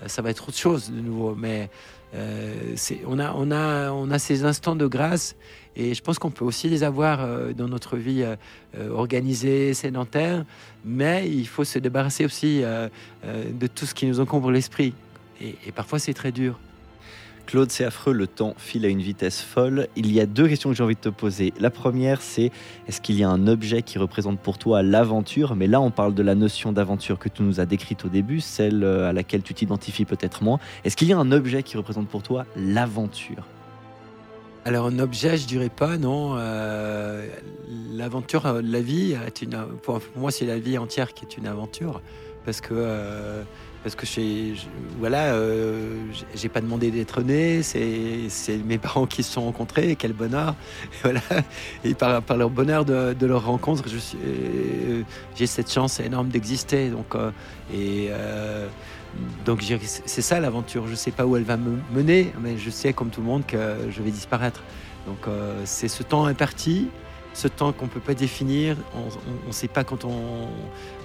ça 0.06 0.22
va 0.22 0.30
être 0.30 0.48
autre 0.48 0.58
chose 0.58 0.90
de 0.90 1.00
nouveau. 1.00 1.34
Mais 1.34 1.70
euh, 2.14 2.76
on, 3.06 3.18
a, 3.18 3.32
on, 3.34 3.50
a, 3.50 3.90
on 3.90 4.10
a 4.10 4.18
ces 4.18 4.44
instants 4.44 4.76
de 4.76 4.86
grâce. 4.86 5.36
Et 5.74 5.94
je 5.94 6.02
pense 6.02 6.18
qu'on 6.18 6.30
peut 6.30 6.44
aussi 6.44 6.68
les 6.68 6.84
avoir 6.84 7.20
euh, 7.20 7.52
dans 7.52 7.68
notre 7.68 7.96
vie 7.96 8.24
organisée, 8.90 9.74
sédentaire. 9.74 10.44
Mais 10.84 11.28
il 11.28 11.46
faut 11.46 11.64
se 11.64 11.78
débarrasser 11.78 12.24
aussi 12.24 12.62
de 12.62 13.66
tout 13.66 13.86
ce 13.86 13.94
qui 13.94 14.06
nous 14.06 14.20
encombre 14.20 14.50
l'esprit. 14.50 14.94
et 15.40 15.72
parfois, 15.74 15.98
c'est 15.98 16.14
très 16.14 16.32
dur. 16.32 16.58
Claude, 17.46 17.70
c'est 17.70 17.84
affreux, 17.84 18.12
le 18.12 18.26
temps 18.26 18.54
file 18.58 18.84
à 18.84 18.88
une 18.88 19.00
vitesse 19.00 19.40
folle. 19.40 19.86
Il 19.94 20.12
y 20.12 20.20
a 20.20 20.26
deux 20.26 20.48
questions 20.48 20.70
que 20.70 20.76
j'ai 20.76 20.82
envie 20.82 20.96
de 20.96 21.00
te 21.00 21.08
poser. 21.08 21.54
La 21.60 21.70
première, 21.70 22.20
c'est 22.20 22.50
est-ce 22.88 23.00
qu'il 23.00 23.14
y 23.16 23.22
a 23.22 23.30
un 23.30 23.46
objet 23.46 23.82
qui 23.82 23.98
représente 23.98 24.40
pour 24.40 24.58
toi 24.58 24.82
l'aventure? 24.82 25.54
Mais 25.54 25.68
là, 25.68 25.80
on 25.80 25.92
parle 25.92 26.14
de 26.14 26.22
la 26.24 26.34
notion 26.34 26.72
d'aventure 26.72 27.20
que 27.20 27.28
tu 27.28 27.44
nous 27.44 27.60
as 27.60 27.66
décrite 27.66 28.04
au 28.04 28.08
début, 28.08 28.40
celle 28.40 28.82
euh, 28.82 29.08
à 29.08 29.12
laquelle 29.12 29.42
tu 29.42 29.54
t'identifies 29.54 30.04
peut-être 30.04 30.42
moins. 30.42 30.58
Est-ce 30.84 30.96
qu'il 30.96 31.08
y 31.08 31.12
a 31.12 31.18
un 31.18 31.30
objet 31.30 31.62
qui 31.62 31.76
représente 31.76 32.08
pour 32.08 32.22
toi 32.22 32.46
l'aventure? 32.56 33.46
Alors 34.64 34.86
un 34.86 34.98
objet, 34.98 35.36
je 35.36 35.46
dirais 35.46 35.68
pas, 35.68 35.96
non. 35.96 36.34
Euh, 36.36 37.28
l'aventure, 37.92 38.46
euh, 38.46 38.60
la 38.60 38.80
vie, 38.80 39.16
est 39.24 39.42
une, 39.42 39.64
pour 39.84 40.00
moi, 40.16 40.32
c'est 40.32 40.46
la 40.46 40.58
vie 40.58 40.78
entière 40.78 41.14
qui 41.14 41.24
est 41.24 41.36
une 41.36 41.46
aventure, 41.46 42.02
parce 42.44 42.60
que 42.60 42.74
parce 43.86 43.94
que 43.94 44.06
voilà, 44.98 45.26
euh, 45.26 45.94
j'ai 46.34 46.48
pas 46.48 46.60
demandé 46.60 46.90
d'être 46.90 47.22
né, 47.22 47.62
c'est 47.62 48.56
mes 48.64 48.78
parents 48.78 49.06
qui 49.06 49.22
se 49.22 49.32
sont 49.32 49.42
rencontrés, 49.42 49.94
quel 49.94 50.12
bonheur, 50.12 50.56
et 51.04 51.94
voilà, 51.94 52.20
par, 52.20 52.36
leur 52.36 52.50
bonheur 52.50 52.84
de, 52.84 53.26
leur 53.26 53.46
rencontre, 53.46 53.84
euh, 53.86 55.02
j'ai 55.36 55.46
cette 55.46 55.72
chance 55.72 56.00
énorme 56.00 56.30
d'exister, 56.30 56.88
donc 56.90 57.14
euh, 57.14 57.30
c'est 60.04 60.22
ça 60.22 60.40
l'aventure. 60.40 60.88
Je 60.88 60.96
sais 60.96 61.12
pas 61.12 61.24
où 61.24 61.36
elle 61.36 61.44
va 61.44 61.56
me 61.56 61.78
mener, 61.94 62.32
mais 62.40 62.58
je 62.58 62.70
sais 62.70 62.92
comme 62.92 63.10
tout 63.10 63.20
le 63.20 63.28
monde 63.28 63.46
que 63.46 63.76
je 63.88 64.02
vais 64.02 64.10
disparaître. 64.10 64.64
Donc 65.06 65.32
c'est 65.64 65.86
ce 65.86 66.02
temps 66.02 66.26
imparti 66.26 66.88
ce 67.36 67.48
temps 67.48 67.72
qu'on 67.72 67.84
ne 67.84 67.90
peut 67.90 68.00
pas 68.00 68.14
définir, 68.14 68.78
on 68.94 69.46
ne 69.46 69.52
sait 69.52 69.68
pas 69.68 69.84
quand 69.84 70.06
on, 70.06 70.48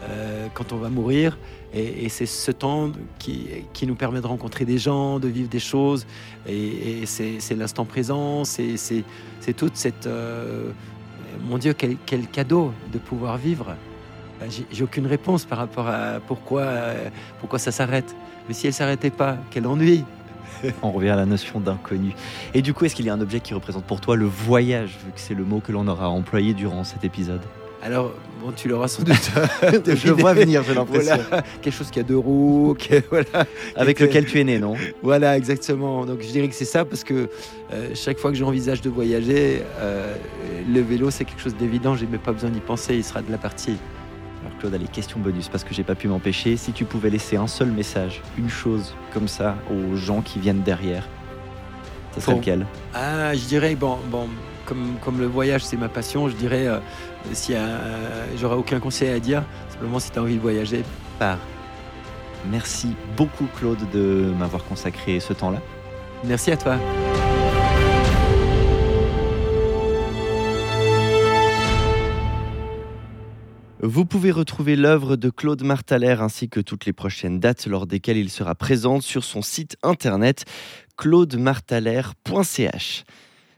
euh, 0.03 0.47
quand 0.53 0.71
on 0.71 0.77
va 0.77 0.89
mourir, 0.89 1.37
et, 1.73 2.07
c'est 2.07 2.25
ce 2.25 2.51
temps 2.51 2.91
qui, 3.19 3.47
qui, 3.73 3.85
nous 3.85 3.95
permet 3.95 4.21
de 4.21 4.27
rencontrer 4.27 4.63
des 4.63 4.77
gens, 4.77 5.19
de 5.19 5.27
vivre 5.27 5.49
des 5.49 5.59
choses, 5.59 6.05
et, 6.47 7.05
c'est 7.05 7.55
l'instant 7.55 7.83
présent, 7.83 8.45
c'est 8.45 9.03
toute 9.57 9.75
cette... 9.75 10.07
Euh, 10.07 10.71
mon 11.43 11.57
Dieu, 11.57 11.73
quel, 11.73 11.97
quel, 12.05 12.27
cadeau 12.27 12.71
de 12.93 12.97
pouvoir 12.97 13.37
vivre. 13.37 13.75
Ben, 14.39 14.49
j'ai 14.49 14.83
aucune 14.83 15.07
réponse 15.07 15.43
par 15.43 15.57
rapport 15.57 15.87
à 15.87 16.19
pourquoi, 16.25 16.65
pourquoi 17.39 17.59
ça 17.59 17.71
s'arrête. 17.71 18.15
Mais 18.47 18.53
si 18.53 18.67
elle 18.67 18.73
s'arrêtait 18.73 19.09
pas, 19.09 19.37
quel 19.49 19.65
ennui 19.67 20.03
On 20.83 20.91
revient 20.91 21.09
à 21.09 21.15
la 21.15 21.25
notion 21.25 21.59
d'inconnu. 21.59 22.13
Et 22.53 22.61
du 22.61 22.73
coup, 22.73 22.85
est-ce 22.85 22.95
qu'il 22.95 23.05
y 23.05 23.09
a 23.09 23.13
un 23.13 23.21
objet 23.21 23.39
qui 23.39 23.53
représente 23.53 23.85
pour 23.85 24.01
toi 24.01 24.15
le 24.15 24.25
voyage, 24.25 24.97
vu 25.05 25.11
que 25.11 25.19
c'est 25.19 25.33
le 25.33 25.43
mot 25.43 25.59
que 25.59 25.71
l'on 25.71 25.87
aura 25.87 26.09
employé 26.09 26.53
durant 26.53 26.83
cet 26.83 27.03
épisode? 27.03 27.41
Alors, 27.83 28.13
bon, 28.39 28.51
tu 28.51 28.67
l'auras 28.67 28.87
sans 28.87 29.01
doute. 29.03 29.15
je 29.95 30.11
vois 30.11 30.33
venir, 30.33 30.61
j'ai 30.63 30.75
l'impression. 30.75 31.17
quelque 31.61 31.73
chose 31.73 31.89
qui 31.89 31.99
a 31.99 32.03
deux 32.03 32.17
roues, 32.17 32.77
voilà, 33.09 33.45
avec 33.75 33.99
lequel 33.99 34.25
tu 34.25 34.39
es 34.39 34.43
né, 34.43 34.59
non? 34.59 34.75
Voilà, 35.01 35.35
exactement. 35.35 36.05
Donc, 36.05 36.21
je 36.21 36.27
dirais 36.27 36.47
que 36.47 36.53
c'est 36.53 36.65
ça 36.65 36.85
parce 36.85 37.03
que 37.03 37.29
euh, 37.73 37.89
chaque 37.95 38.19
fois 38.19 38.31
que 38.31 38.37
j'envisage 38.37 38.81
de 38.81 38.89
voyager, 38.89 39.63
euh, 39.79 40.15
le 40.71 40.81
vélo, 40.81 41.09
c'est 41.09 41.25
quelque 41.25 41.41
chose 41.41 41.55
d'évident. 41.55 41.95
J'ai 41.95 42.05
même 42.05 42.19
pas 42.19 42.33
besoin 42.33 42.51
d'y 42.51 42.59
penser. 42.59 42.95
Il 42.95 43.03
sera 43.03 43.23
de 43.23 43.31
la 43.31 43.39
partie. 43.39 43.77
Claude, 44.59 44.73
allez, 44.73 44.85
question 44.85 45.19
bonus, 45.19 45.49
parce 45.49 45.63
que 45.63 45.73
j'ai 45.73 45.83
pas 45.83 45.95
pu 45.95 46.07
m'empêcher. 46.07 46.57
Si 46.57 46.71
tu 46.71 46.85
pouvais 46.85 47.09
laisser 47.09 47.37
un 47.37 47.47
seul 47.47 47.71
message, 47.71 48.21
une 48.37 48.49
chose 48.49 48.93
comme 49.13 49.27
ça, 49.27 49.55
aux 49.69 49.95
gens 49.95 50.21
qui 50.21 50.39
viennent 50.39 50.61
derrière, 50.61 51.07
ça 52.13 52.21
serait 52.21 52.35
lequel? 52.35 52.65
Ah, 52.93 53.33
je 53.33 53.45
dirais, 53.45 53.75
bon, 53.75 53.97
bon 54.09 54.27
comme, 54.65 54.95
comme 55.03 55.19
le 55.19 55.25
voyage, 55.25 55.63
c'est 55.63 55.77
ma 55.77 55.89
passion, 55.89 56.29
je 56.29 56.35
dirais, 56.35 56.67
euh, 56.67 56.79
si 57.33 57.53
j'aurais 58.39 58.55
aucun 58.55 58.79
conseil 58.79 59.09
à 59.09 59.19
dire, 59.19 59.43
simplement 59.69 59.99
si 59.99 60.11
tu 60.11 60.19
as 60.19 60.21
envie 60.21 60.35
de 60.35 60.41
voyager, 60.41 60.83
pars. 61.19 61.37
Merci 62.49 62.95
beaucoup, 63.15 63.47
Claude, 63.57 63.79
de 63.93 64.33
m'avoir 64.37 64.63
consacré 64.65 65.19
ce 65.19 65.33
temps-là. 65.33 65.59
Merci 66.23 66.51
à 66.51 66.57
toi. 66.57 66.77
Vous 73.83 74.05
pouvez 74.05 74.29
retrouver 74.29 74.75
l'œuvre 74.75 75.15
de 75.15 75.31
Claude 75.31 75.63
Martaler 75.63 76.17
ainsi 76.19 76.49
que 76.49 76.59
toutes 76.59 76.85
les 76.85 76.93
prochaines 76.93 77.39
dates 77.39 77.65
lors 77.65 77.87
desquelles 77.87 78.17
il 78.17 78.29
sera 78.29 78.53
présent 78.53 79.01
sur 79.01 79.23
son 79.23 79.41
site 79.41 79.75
internet 79.81 80.45
claudemartaler.ch. 80.97 83.05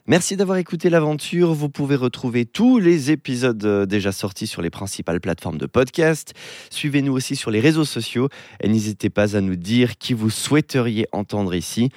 Merci 0.07 0.37
d'avoir 0.37 0.59
écouté 0.59 0.89
l'aventure. 0.89 1.53
Vous 1.53 1.67
pouvez 1.67 1.97
retrouver 1.97 2.45
tous 2.45 2.79
les 2.79 3.11
épisodes 3.11 3.65
euh, 3.65 3.85
déjà 3.85 4.13
sortis 4.13 4.47
sur 4.47 4.61
les 4.61 4.69
principales 4.69 5.19
plateformes 5.19 5.57
de 5.57 5.65
podcast. 5.65 6.33
Suivez-nous 6.69 7.11
aussi 7.11 7.35
sur 7.35 7.51
les 7.51 7.59
réseaux 7.59 7.83
sociaux 7.83 8.29
et 8.61 8.69
n'hésitez 8.69 9.09
pas 9.09 9.35
à 9.35 9.41
nous 9.41 9.57
dire 9.57 9.97
qui 9.97 10.13
vous 10.13 10.29
souhaiteriez 10.29 11.05
entendre 11.11 11.53
ici. 11.53 11.91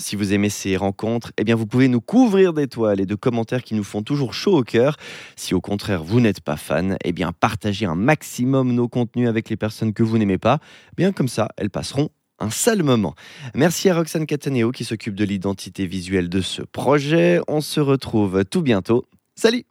Si 0.00 0.16
vous 0.16 0.32
aimez 0.32 0.48
ces 0.48 0.78
rencontres, 0.78 1.30
eh 1.36 1.44
bien 1.44 1.54
vous 1.54 1.66
pouvez 1.66 1.86
nous 1.86 2.00
couvrir 2.00 2.54
d'étoiles 2.54 3.00
et 3.00 3.06
de 3.06 3.14
commentaires 3.14 3.62
qui 3.62 3.74
nous 3.74 3.84
font 3.84 4.02
toujours 4.02 4.32
chaud 4.32 4.56
au 4.56 4.62
cœur. 4.62 4.96
Si 5.36 5.54
au 5.54 5.60
contraire 5.60 6.02
vous 6.02 6.20
n'êtes 6.20 6.40
pas 6.40 6.56
fan, 6.56 6.96
eh 7.04 7.12
bien 7.12 7.32
partagez 7.32 7.84
un 7.84 7.94
maximum 7.94 8.72
nos 8.72 8.88
contenus 8.88 9.28
avec 9.28 9.50
les 9.50 9.56
personnes 9.56 9.92
que 9.92 10.02
vous 10.02 10.16
n'aimez 10.16 10.38
pas. 10.38 10.58
Bien 10.96 11.12
comme 11.12 11.28
ça, 11.28 11.48
elles 11.58 11.68
passeront 11.68 12.08
un 12.38 12.48
sale 12.48 12.82
moment. 12.82 13.14
Merci 13.54 13.90
à 13.90 13.94
Roxane 13.94 14.24
Cataneo 14.24 14.72
qui 14.72 14.84
s'occupe 14.84 15.14
de 15.14 15.24
l'identité 15.24 15.86
visuelle 15.86 16.30
de 16.30 16.40
ce 16.40 16.62
projet. 16.62 17.40
On 17.46 17.60
se 17.60 17.80
retrouve 17.80 18.46
tout 18.46 18.62
bientôt. 18.62 19.04
Salut 19.36 19.64